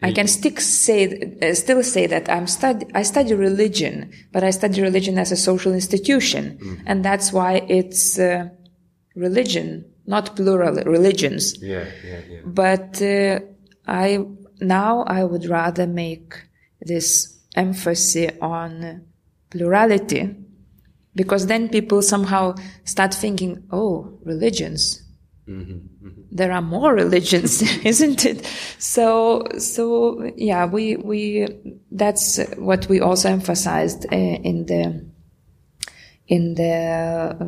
I 0.03 0.13
can 0.13 0.27
still 0.27 0.57
say 0.57 1.39
uh, 1.41 1.55
still 1.55 1.83
say 1.83 2.07
that 2.07 2.29
I'm 2.29 2.47
study 2.47 2.87
I 2.95 3.03
study 3.05 3.35
religion, 3.35 4.11
but 4.33 4.45
I 4.45 4.51
study 4.51 4.83
religion 4.83 5.19
as 5.19 5.33
a 5.33 5.37
social 5.37 5.73
institution, 5.73 6.59
mm-hmm. 6.59 6.83
and 6.87 7.05
that's 7.05 7.33
why 7.33 7.65
it's 7.69 8.19
uh, 8.19 8.49
religion, 9.15 9.85
not 10.07 10.37
plural 10.37 10.75
religions. 10.85 11.57
Yeah, 11.63 11.87
yeah, 12.05 12.21
yeah. 12.29 12.41
But 12.45 13.01
uh, 13.01 13.41
I 13.87 14.25
now 14.61 15.03
I 15.03 15.25
would 15.25 15.47
rather 15.47 15.87
make 15.87 16.35
this 16.81 17.39
emphasis 17.57 18.33
on 18.41 19.07
plurality 19.51 20.35
because 21.15 21.47
then 21.47 21.69
people 21.69 22.03
somehow 22.03 22.55
start 22.85 23.15
thinking, 23.15 23.65
oh, 23.71 24.19
religions. 24.25 25.01
Mm-hmm, 25.49 26.07
mm-hmm. 26.07 26.23
There 26.33 26.51
are 26.51 26.63
more 26.63 26.95
religions, 26.95 27.63
isn't 27.85 28.25
it? 28.25 28.47
So, 28.79 29.47
so 29.59 30.33
yeah, 30.37 30.67
we 30.67 30.97
we 30.97 31.47
that's 31.93 32.41
what 32.57 32.89
we 32.89 33.01
also 33.01 33.29
emphasized 33.29 34.07
uh, 34.07 34.17
in 34.17 34.67
the 34.67 35.05
in 36.27 36.55
the 36.55 37.37
uh, 37.39 37.45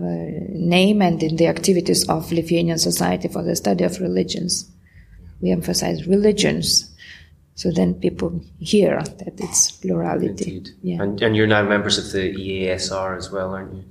name 0.50 1.00
and 1.00 1.22
in 1.22 1.36
the 1.36 1.46
activities 1.46 2.06
of 2.10 2.30
Lithuanian 2.30 2.78
Society 2.78 3.28
for 3.28 3.42
the 3.42 3.56
Study 3.56 3.84
of 3.84 3.98
Religions 4.00 4.70
we 5.40 5.50
emphasize 5.50 6.06
religions. 6.06 6.92
So 7.54 7.70
then 7.70 7.94
people 7.94 8.42
hear 8.58 9.02
that 9.02 9.40
it's 9.40 9.70
plurality. 9.72 10.56
Indeed. 10.56 10.68
Yeah. 10.82 11.02
And, 11.02 11.22
and 11.22 11.34
you're 11.34 11.46
now 11.46 11.62
members 11.62 11.96
of 11.96 12.12
the 12.12 12.34
EASR 12.34 13.16
as 13.16 13.30
well, 13.30 13.54
aren't 13.54 13.74
you? 13.74 13.84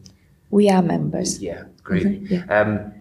We 0.52 0.70
are 0.70 0.84
members. 0.84 1.42
Yeah, 1.42 1.64
great. 1.84 2.06
Mm-hmm, 2.06 2.34
yeah. 2.34 2.62
Um, 2.62 2.94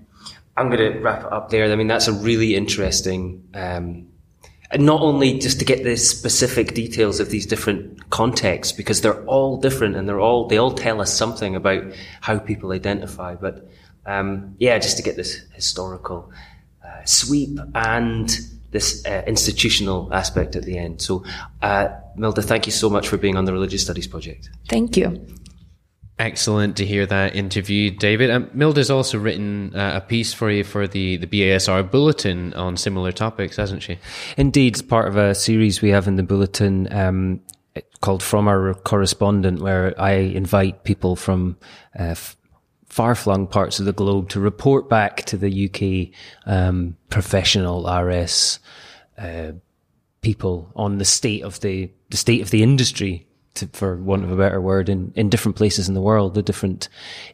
I'm 0.56 0.70
going 0.70 0.92
to 0.92 0.98
wrap 1.00 1.24
it 1.24 1.32
up 1.32 1.50
there. 1.50 1.70
I 1.70 1.76
mean, 1.76 1.86
that's 1.86 2.08
a 2.08 2.12
really 2.12 2.54
interesting, 2.54 3.46
um, 3.54 4.08
and 4.70 4.86
not 4.86 5.02
only 5.02 5.38
just 5.38 5.58
to 5.58 5.64
get 5.64 5.84
the 5.84 5.96
specific 5.96 6.74
details 6.74 7.20
of 7.20 7.28
these 7.28 7.44
different 7.44 8.08
contexts, 8.10 8.72
because 8.72 9.02
they're 9.02 9.22
all 9.26 9.60
different 9.60 9.96
and 9.96 10.08
they're 10.08 10.20
all, 10.20 10.48
they 10.48 10.56
all 10.56 10.72
tell 10.72 11.00
us 11.00 11.12
something 11.12 11.54
about 11.54 11.82
how 12.22 12.38
people 12.38 12.72
identify, 12.72 13.34
but, 13.34 13.68
um, 14.06 14.54
yeah, 14.58 14.78
just 14.78 14.96
to 14.96 15.02
get 15.02 15.16
this 15.16 15.44
historical 15.52 16.32
sweep 17.04 17.58
and 17.74 18.38
this 18.70 19.04
uh, 19.06 19.22
institutional 19.26 20.12
aspect 20.12 20.56
at 20.56 20.64
the 20.64 20.76
end. 20.76 21.00
So, 21.00 21.24
uh, 21.62 21.88
Milda, 22.18 22.44
thank 22.44 22.66
you 22.66 22.72
so 22.72 22.90
much 22.90 23.08
for 23.08 23.16
being 23.16 23.36
on 23.36 23.44
the 23.44 23.52
Religious 23.52 23.82
Studies 23.82 24.06
Project. 24.06 24.50
Thank 24.68 24.96
you. 24.96 25.26
Excellent 26.18 26.76
to 26.76 26.86
hear 26.86 27.06
that 27.06 27.34
interview, 27.34 27.90
David. 27.90 28.30
Um, 28.30 28.46
Milda's 28.46 28.90
also 28.90 29.18
written 29.18 29.74
uh, 29.74 29.94
a 29.96 30.00
piece 30.00 30.32
for 30.32 30.48
you 30.50 30.62
for 30.62 30.86
the, 30.86 31.16
the 31.16 31.26
BASR 31.26 31.90
bulletin 31.90 32.54
on 32.54 32.76
similar 32.76 33.10
topics, 33.10 33.56
hasn't 33.56 33.82
she? 33.82 33.98
Indeed, 34.36 34.74
it's 34.74 34.82
part 34.82 35.08
of 35.08 35.16
a 35.16 35.34
series 35.34 35.82
we 35.82 35.90
have 35.90 36.06
in 36.06 36.14
the 36.14 36.22
bulletin 36.22 36.92
um, 36.92 37.40
called 38.00 38.22
From 38.22 38.46
Our 38.46 38.74
Correspondent, 38.74 39.60
where 39.60 40.00
I 40.00 40.12
invite 40.12 40.84
people 40.84 41.16
from 41.16 41.56
uh, 41.98 42.14
far 42.94 43.16
flung 43.16 43.44
parts 43.44 43.80
of 43.80 43.86
the 43.86 43.92
globe 43.92 44.28
to 44.28 44.38
report 44.38 44.88
back 44.88 45.24
to 45.24 45.36
the 45.36 45.66
UK 45.66 46.16
um, 46.46 46.96
professional 47.10 47.90
RS 47.92 48.60
uh, 49.18 49.50
people 50.20 50.70
on 50.76 50.98
the 50.98 51.04
state 51.04 51.42
of 51.42 51.58
the 51.58 51.90
the 52.10 52.16
state 52.16 52.40
of 52.40 52.50
the 52.50 52.62
industry. 52.62 53.26
To, 53.54 53.68
for 53.68 53.96
want 53.96 54.24
of 54.24 54.32
a 54.32 54.36
better 54.36 54.60
word, 54.60 54.88
in, 54.88 55.12
in 55.14 55.28
different 55.28 55.54
places 55.54 55.86
in 55.86 55.94
the 55.94 56.00
world, 56.00 56.34
the 56.34 56.42
different 56.42 56.88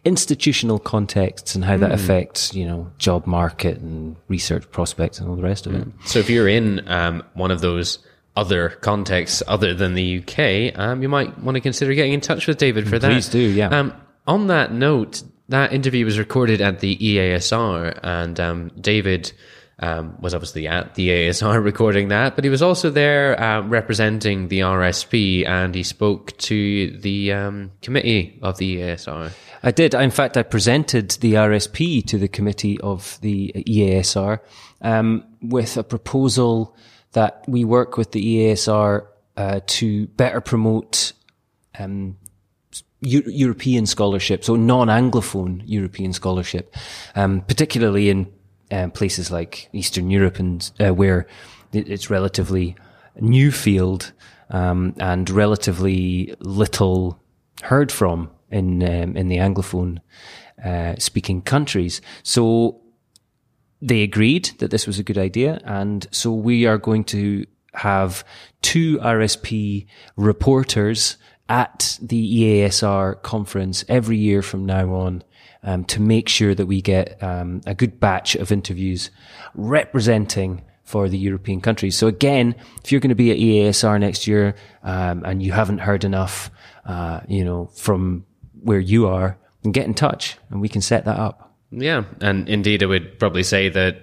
institutional 0.04 0.78
contexts 0.78 1.54
and 1.54 1.64
how 1.64 1.76
mm. 1.76 1.80
that 1.80 1.92
affects, 1.92 2.52
you 2.52 2.66
know, 2.66 2.92
job 2.98 3.26
market 3.26 3.78
and 3.78 4.16
research 4.28 4.70
prospects 4.70 5.18
and 5.18 5.30
all 5.30 5.36
the 5.36 5.42
rest 5.42 5.66
of 5.66 5.74
it. 5.74 5.88
So 6.04 6.18
if 6.18 6.28
you're 6.28 6.46
in 6.46 6.86
um, 6.90 7.22
one 7.32 7.50
of 7.50 7.62
those 7.62 8.00
other 8.36 8.68
contexts 8.68 9.42
other 9.48 9.72
than 9.72 9.94
the 9.94 10.18
UK, 10.18 10.78
um, 10.78 11.00
you 11.00 11.08
might 11.08 11.38
want 11.38 11.56
to 11.56 11.62
consider 11.62 11.94
getting 11.94 12.12
in 12.12 12.20
touch 12.20 12.46
with 12.46 12.58
David 12.58 12.86
for 12.86 12.98
that. 12.98 13.10
Please 13.10 13.30
do, 13.30 13.38
yeah. 13.38 13.68
Um, 13.68 13.94
on 14.26 14.48
that 14.48 14.72
note, 14.74 15.22
that 15.50 15.72
interview 15.72 16.04
was 16.04 16.18
recorded 16.18 16.60
at 16.60 16.78
the 16.78 16.96
EASR, 16.96 17.98
and 18.02 18.38
um, 18.38 18.70
David 18.80 19.32
um, 19.80 20.16
was 20.20 20.32
obviously 20.32 20.68
at 20.68 20.94
the 20.94 21.08
EASR 21.08 21.62
recording 21.64 22.08
that, 22.08 22.36
but 22.36 22.44
he 22.44 22.50
was 22.50 22.62
also 22.62 22.88
there 22.88 23.40
uh, 23.40 23.62
representing 23.62 24.48
the 24.48 24.60
RSP, 24.60 25.46
and 25.46 25.74
he 25.74 25.82
spoke 25.82 26.36
to 26.38 26.96
the 26.98 27.32
um, 27.32 27.72
committee 27.82 28.38
of 28.42 28.58
the 28.58 28.76
EASR. 28.76 29.32
I 29.62 29.70
did. 29.72 29.92
In 29.94 30.10
fact, 30.10 30.36
I 30.36 30.44
presented 30.44 31.10
the 31.20 31.34
RSP 31.34 32.06
to 32.06 32.18
the 32.18 32.28
committee 32.28 32.80
of 32.80 33.18
the 33.20 33.52
EASR 33.56 34.38
um, 34.80 35.24
with 35.42 35.76
a 35.76 35.82
proposal 35.82 36.76
that 37.12 37.44
we 37.48 37.64
work 37.64 37.96
with 37.96 38.12
the 38.12 38.24
EASR 38.24 39.06
uh, 39.36 39.60
to 39.66 40.06
better 40.08 40.40
promote 40.40 41.12
um, 41.78 42.16
European 43.02 43.86
scholarship, 43.86 44.44
so 44.44 44.56
non-Anglophone 44.56 45.62
European 45.64 46.12
scholarship, 46.12 46.74
um, 47.14 47.40
particularly 47.42 48.10
in 48.10 48.30
um, 48.70 48.90
places 48.90 49.30
like 49.30 49.68
Eastern 49.72 50.10
Europe 50.10 50.38
and 50.38 50.70
uh, 50.80 50.92
where 50.94 51.26
it's 51.72 52.10
relatively 52.10 52.76
new 53.18 53.50
field 53.50 54.12
um, 54.50 54.94
and 54.98 55.30
relatively 55.30 56.34
little 56.40 57.20
heard 57.62 57.90
from 57.90 58.30
in 58.50 58.82
um, 58.82 59.16
in 59.16 59.28
the 59.28 59.36
Anglophone 59.36 59.98
uh, 60.64 60.94
speaking 60.98 61.42
countries. 61.42 62.00
So 62.22 62.80
they 63.80 64.02
agreed 64.02 64.50
that 64.58 64.70
this 64.70 64.86
was 64.86 64.98
a 64.98 65.02
good 65.02 65.18
idea, 65.18 65.60
and 65.64 66.06
so 66.10 66.32
we 66.32 66.66
are 66.66 66.78
going 66.78 67.04
to 67.04 67.46
have 67.72 68.24
two 68.62 68.98
RSP 68.98 69.86
reporters 70.16 71.16
at 71.50 71.98
the 72.00 72.42
EASR 72.42 73.20
conference 73.22 73.84
every 73.88 74.16
year 74.16 74.40
from 74.40 74.64
now 74.64 74.94
on 74.94 75.24
um, 75.64 75.84
to 75.84 76.00
make 76.00 76.28
sure 76.28 76.54
that 76.54 76.66
we 76.66 76.80
get 76.80 77.20
um, 77.22 77.60
a 77.66 77.74
good 77.74 77.98
batch 77.98 78.36
of 78.36 78.52
interviews 78.52 79.10
representing 79.54 80.62
for 80.84 81.08
the 81.08 81.18
European 81.18 81.60
countries. 81.60 81.98
So 81.98 82.06
again, 82.06 82.54
if 82.84 82.90
you're 82.90 83.00
going 83.00 83.10
to 83.10 83.16
be 83.16 83.32
at 83.32 83.36
EASR 83.36 83.98
next 83.98 84.28
year 84.28 84.54
um, 84.84 85.24
and 85.24 85.42
you 85.42 85.50
haven't 85.50 85.78
heard 85.78 86.04
enough, 86.04 86.52
uh, 86.86 87.20
you 87.28 87.44
know, 87.44 87.66
from 87.74 88.24
where 88.62 88.80
you 88.80 89.08
are, 89.08 89.36
then 89.62 89.72
get 89.72 89.86
in 89.86 89.94
touch 89.94 90.38
and 90.50 90.60
we 90.60 90.68
can 90.68 90.80
set 90.80 91.04
that 91.04 91.18
up. 91.18 91.52
Yeah, 91.72 92.04
and 92.20 92.48
indeed, 92.48 92.82
I 92.82 92.86
would 92.86 93.18
probably 93.18 93.42
say 93.42 93.68
that 93.68 93.98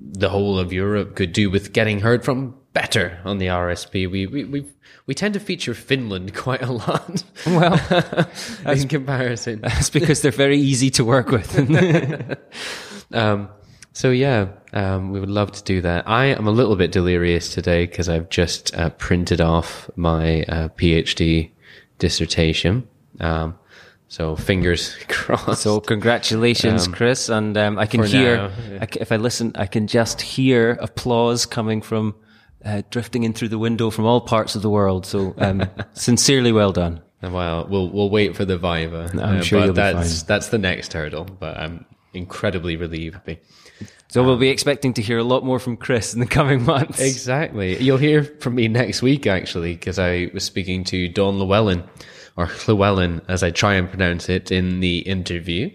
the 0.00 0.28
whole 0.28 0.58
of 0.58 0.72
Europe 0.72 1.16
could 1.16 1.32
do 1.32 1.50
with 1.50 1.72
getting 1.72 2.00
heard 2.00 2.24
from 2.24 2.59
better 2.72 3.18
on 3.24 3.38
the 3.38 3.46
RSP. 3.46 4.10
We 4.10 4.26
we 4.26 4.44
we, 4.44 4.66
we 5.06 5.14
tend 5.14 5.34
to 5.34 5.40
feature 5.40 5.74
Finland 5.74 6.34
quite 6.44 6.62
a 6.62 6.72
lot. 6.72 7.24
Well, 7.46 7.80
in 8.66 8.88
comparison. 8.88 9.60
That's 9.60 9.90
because 9.90 10.22
they're 10.22 10.30
very 10.32 10.58
easy 10.58 10.90
to 10.90 11.04
work 11.04 11.30
with. 11.30 11.50
um, 13.12 13.48
so 13.92 14.10
yeah, 14.10 14.48
um, 14.72 15.10
we 15.10 15.20
would 15.20 15.30
love 15.30 15.52
to 15.52 15.64
do 15.64 15.80
that. 15.82 16.08
I 16.08 16.26
am 16.26 16.46
a 16.46 16.52
little 16.52 16.76
bit 16.76 16.92
delirious 16.92 17.52
today 17.52 17.86
because 17.86 18.08
I've 18.08 18.28
just 18.28 18.74
uh, 18.74 18.90
printed 18.90 19.40
off 19.40 19.90
my 19.96 20.42
uh, 20.42 20.68
PhD 20.68 21.50
dissertation. 21.98 22.86
Um, 23.18 23.58
so 24.08 24.34
fingers 24.36 24.96
crossed. 25.08 25.62
So 25.62 25.80
congratulations, 25.80 26.86
Um, 26.86 26.92
Chris. 26.92 27.28
And 27.28 27.56
um, 27.56 27.78
I 27.78 27.86
can 27.86 28.02
hear, 28.02 28.36
now, 28.36 28.50
yeah. 28.70 28.78
I 28.82 28.86
if 29.00 29.12
I 29.12 29.16
listen, 29.16 29.52
I 29.54 29.66
can 29.66 29.86
just 29.86 30.20
hear 30.20 30.72
applause 30.80 31.46
coming 31.46 31.82
from 31.82 32.14
uh, 32.64 32.82
drifting 32.90 33.24
in 33.24 33.32
through 33.32 33.48
the 33.48 33.58
window 33.58 33.90
from 33.90 34.06
all 34.06 34.20
parts 34.20 34.54
of 34.54 34.62
the 34.62 34.70
world. 34.70 35.06
So 35.06 35.34
um, 35.38 35.68
sincerely 35.94 36.52
well 36.52 36.72
done. 36.72 37.00
Well, 37.22 37.66
we'll 37.68 37.90
we'll 37.90 38.10
wait 38.10 38.34
for 38.36 38.44
the 38.44 38.56
Viva. 38.56 39.10
Uh, 39.14 39.20
I'm 39.20 39.42
sure 39.42 39.60
but 39.60 39.64
you'll 39.66 39.74
be 39.74 39.76
that's 39.76 40.20
fine. 40.20 40.26
that's 40.26 40.48
the 40.48 40.58
next 40.58 40.92
hurdle. 40.92 41.24
But 41.24 41.58
I'm 41.58 41.84
incredibly 42.14 42.76
relieved. 42.76 43.18
So 44.08 44.24
we'll 44.24 44.38
be 44.38 44.48
expecting 44.48 44.94
to 44.94 45.02
hear 45.02 45.18
a 45.18 45.24
lot 45.24 45.44
more 45.44 45.58
from 45.58 45.76
Chris 45.76 46.14
in 46.14 46.20
the 46.20 46.26
coming 46.26 46.64
months. 46.64 46.98
Exactly. 46.98 47.80
You'll 47.80 47.98
hear 47.98 48.24
from 48.24 48.56
me 48.56 48.66
next 48.68 49.02
week, 49.02 49.26
actually, 49.26 49.74
because 49.74 49.98
I 49.98 50.30
was 50.34 50.42
speaking 50.44 50.82
to 50.84 51.08
Dawn 51.08 51.38
Llewellyn, 51.38 51.84
or 52.36 52.50
Llewellyn, 52.66 53.20
as 53.28 53.44
I 53.44 53.52
try 53.52 53.74
and 53.74 53.88
pronounce 53.88 54.28
it, 54.28 54.50
in 54.50 54.80
the 54.80 54.98
interview. 54.98 55.70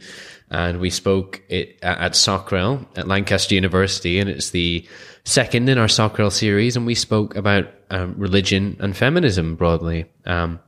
And 0.52 0.80
we 0.80 0.90
spoke 0.90 1.42
it 1.48 1.80
at 1.82 2.12
Socrel 2.12 2.86
at 2.98 3.08
Lancaster 3.08 3.56
University, 3.56 4.20
and 4.20 4.30
it's 4.30 4.50
the 4.50 4.86
second 5.26 5.68
in 5.68 5.78
our 5.78 5.88
Socrel 5.88 6.32
series. 6.32 6.78
And 6.78 6.86
we 6.86 6.96
spoke 6.96 7.36
about 7.36 7.68
um, 7.90 8.16
religion 8.18 8.78
and 8.80 8.96
feminism 8.96 9.56
broadly. 9.56 10.06
Um, 10.26 10.60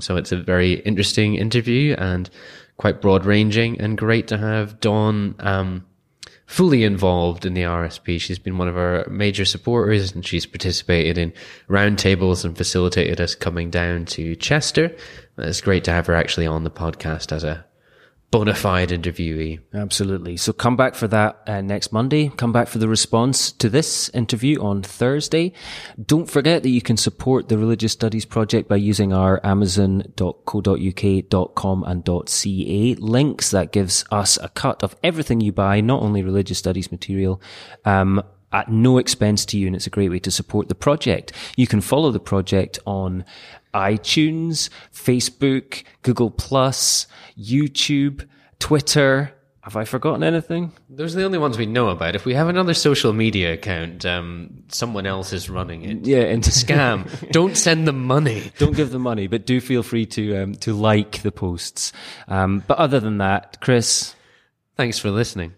so 0.00 0.16
it's 0.16 0.32
a 0.32 0.36
very 0.36 0.74
interesting 0.80 1.36
interview 1.36 1.94
and 1.96 2.28
quite 2.78 3.00
broad 3.00 3.24
ranging, 3.26 3.80
and 3.80 3.98
great 3.98 4.28
to 4.28 4.38
have 4.38 4.80
Dawn 4.80 5.34
um, 5.40 5.84
fully 6.46 6.84
involved 6.84 7.44
in 7.44 7.54
the 7.54 7.62
RSP. 7.62 8.20
She's 8.20 8.38
been 8.38 8.56
one 8.56 8.68
of 8.68 8.76
our 8.78 9.06
major 9.10 9.44
supporters 9.44 10.14
and 10.14 10.24
she's 10.24 10.46
participated 10.46 11.18
in 11.18 11.32
roundtables 11.68 12.44
and 12.44 12.56
facilitated 12.56 13.20
us 13.20 13.34
coming 13.34 13.68
down 13.68 14.06
to 14.06 14.34
Chester. 14.36 14.96
It's 15.36 15.60
great 15.60 15.84
to 15.84 15.90
have 15.90 16.06
her 16.06 16.14
actually 16.14 16.46
on 16.46 16.64
the 16.64 16.70
podcast 16.70 17.32
as 17.32 17.44
a 17.44 17.66
bona 18.30 18.54
fide 18.54 18.90
interviewee. 18.90 19.58
Absolutely. 19.72 20.36
So 20.36 20.52
come 20.52 20.76
back 20.76 20.94
for 20.94 21.08
that 21.08 21.40
uh, 21.46 21.62
next 21.62 21.92
Monday. 21.92 22.28
Come 22.36 22.52
back 22.52 22.68
for 22.68 22.76
the 22.78 22.88
response 22.88 23.50
to 23.52 23.70
this 23.70 24.08
interview 24.10 24.62
on 24.62 24.82
Thursday. 24.82 25.52
Don't 26.04 26.30
forget 26.30 26.62
that 26.62 26.68
you 26.70 26.82
can 26.82 26.96
support 26.96 27.48
the 27.48 27.56
Religious 27.56 27.92
Studies 27.92 28.24
Project 28.24 28.68
by 28.68 28.74
using 28.76 29.12
our 29.12 29.40
amazon.co.uk.com 29.44 31.84
and 31.84 32.28
.ca 32.28 32.94
links. 32.98 33.50
That 33.50 33.72
gives 33.72 34.04
us 34.10 34.38
a 34.42 34.48
cut 34.50 34.82
of 34.82 34.94
everything 35.02 35.40
you 35.40 35.52
buy, 35.52 35.80
not 35.80 36.02
only 36.02 36.22
religious 36.22 36.58
studies 36.58 36.92
material, 36.92 37.40
um, 37.84 38.22
at 38.52 38.70
no 38.70 38.98
expense 38.98 39.44
to 39.46 39.58
you, 39.58 39.66
and 39.66 39.76
it's 39.76 39.86
a 39.86 39.90
great 39.90 40.10
way 40.10 40.18
to 40.18 40.30
support 40.30 40.68
the 40.68 40.74
project. 40.74 41.32
You 41.56 41.66
can 41.66 41.80
follow 41.80 42.10
the 42.10 42.20
project 42.20 42.78
on 42.86 43.24
iTunes, 43.78 44.68
Facebook, 44.92 45.84
Google 46.02 46.30
Plus, 46.30 47.06
YouTube, 47.38 48.26
Twitter. 48.58 49.32
Have 49.62 49.76
I 49.76 49.84
forgotten 49.84 50.22
anything? 50.22 50.72
Those 50.88 51.14
are 51.14 51.18
the 51.18 51.24
only 51.26 51.38
ones 51.38 51.58
we 51.58 51.66
know 51.66 51.88
about. 51.90 52.14
If 52.14 52.24
we 52.24 52.32
have 52.34 52.48
another 52.48 52.72
social 52.72 53.12
media 53.12 53.52
account, 53.52 54.06
um, 54.06 54.64
someone 54.68 55.04
else 55.04 55.32
is 55.34 55.50
running 55.50 55.84
it. 55.84 56.06
Yeah, 56.06 56.20
and 56.22 56.42
to 56.44 56.50
Scam. 56.50 57.30
Don't 57.32 57.56
send 57.56 57.86
them 57.86 58.04
money. 58.04 58.50
don't 58.58 58.74
give 58.74 58.90
them 58.90 59.02
money, 59.02 59.26
but 59.26 59.44
do 59.44 59.60
feel 59.60 59.82
free 59.82 60.06
to 60.06 60.36
um, 60.42 60.54
to 60.56 60.72
like 60.72 61.22
the 61.22 61.32
posts. 61.32 61.92
Um, 62.28 62.62
but 62.66 62.78
other 62.78 62.98
than 63.00 63.18
that, 63.18 63.60
Chris, 63.60 64.14
Thanks 64.78 65.00
for 65.00 65.10
listening. 65.10 65.54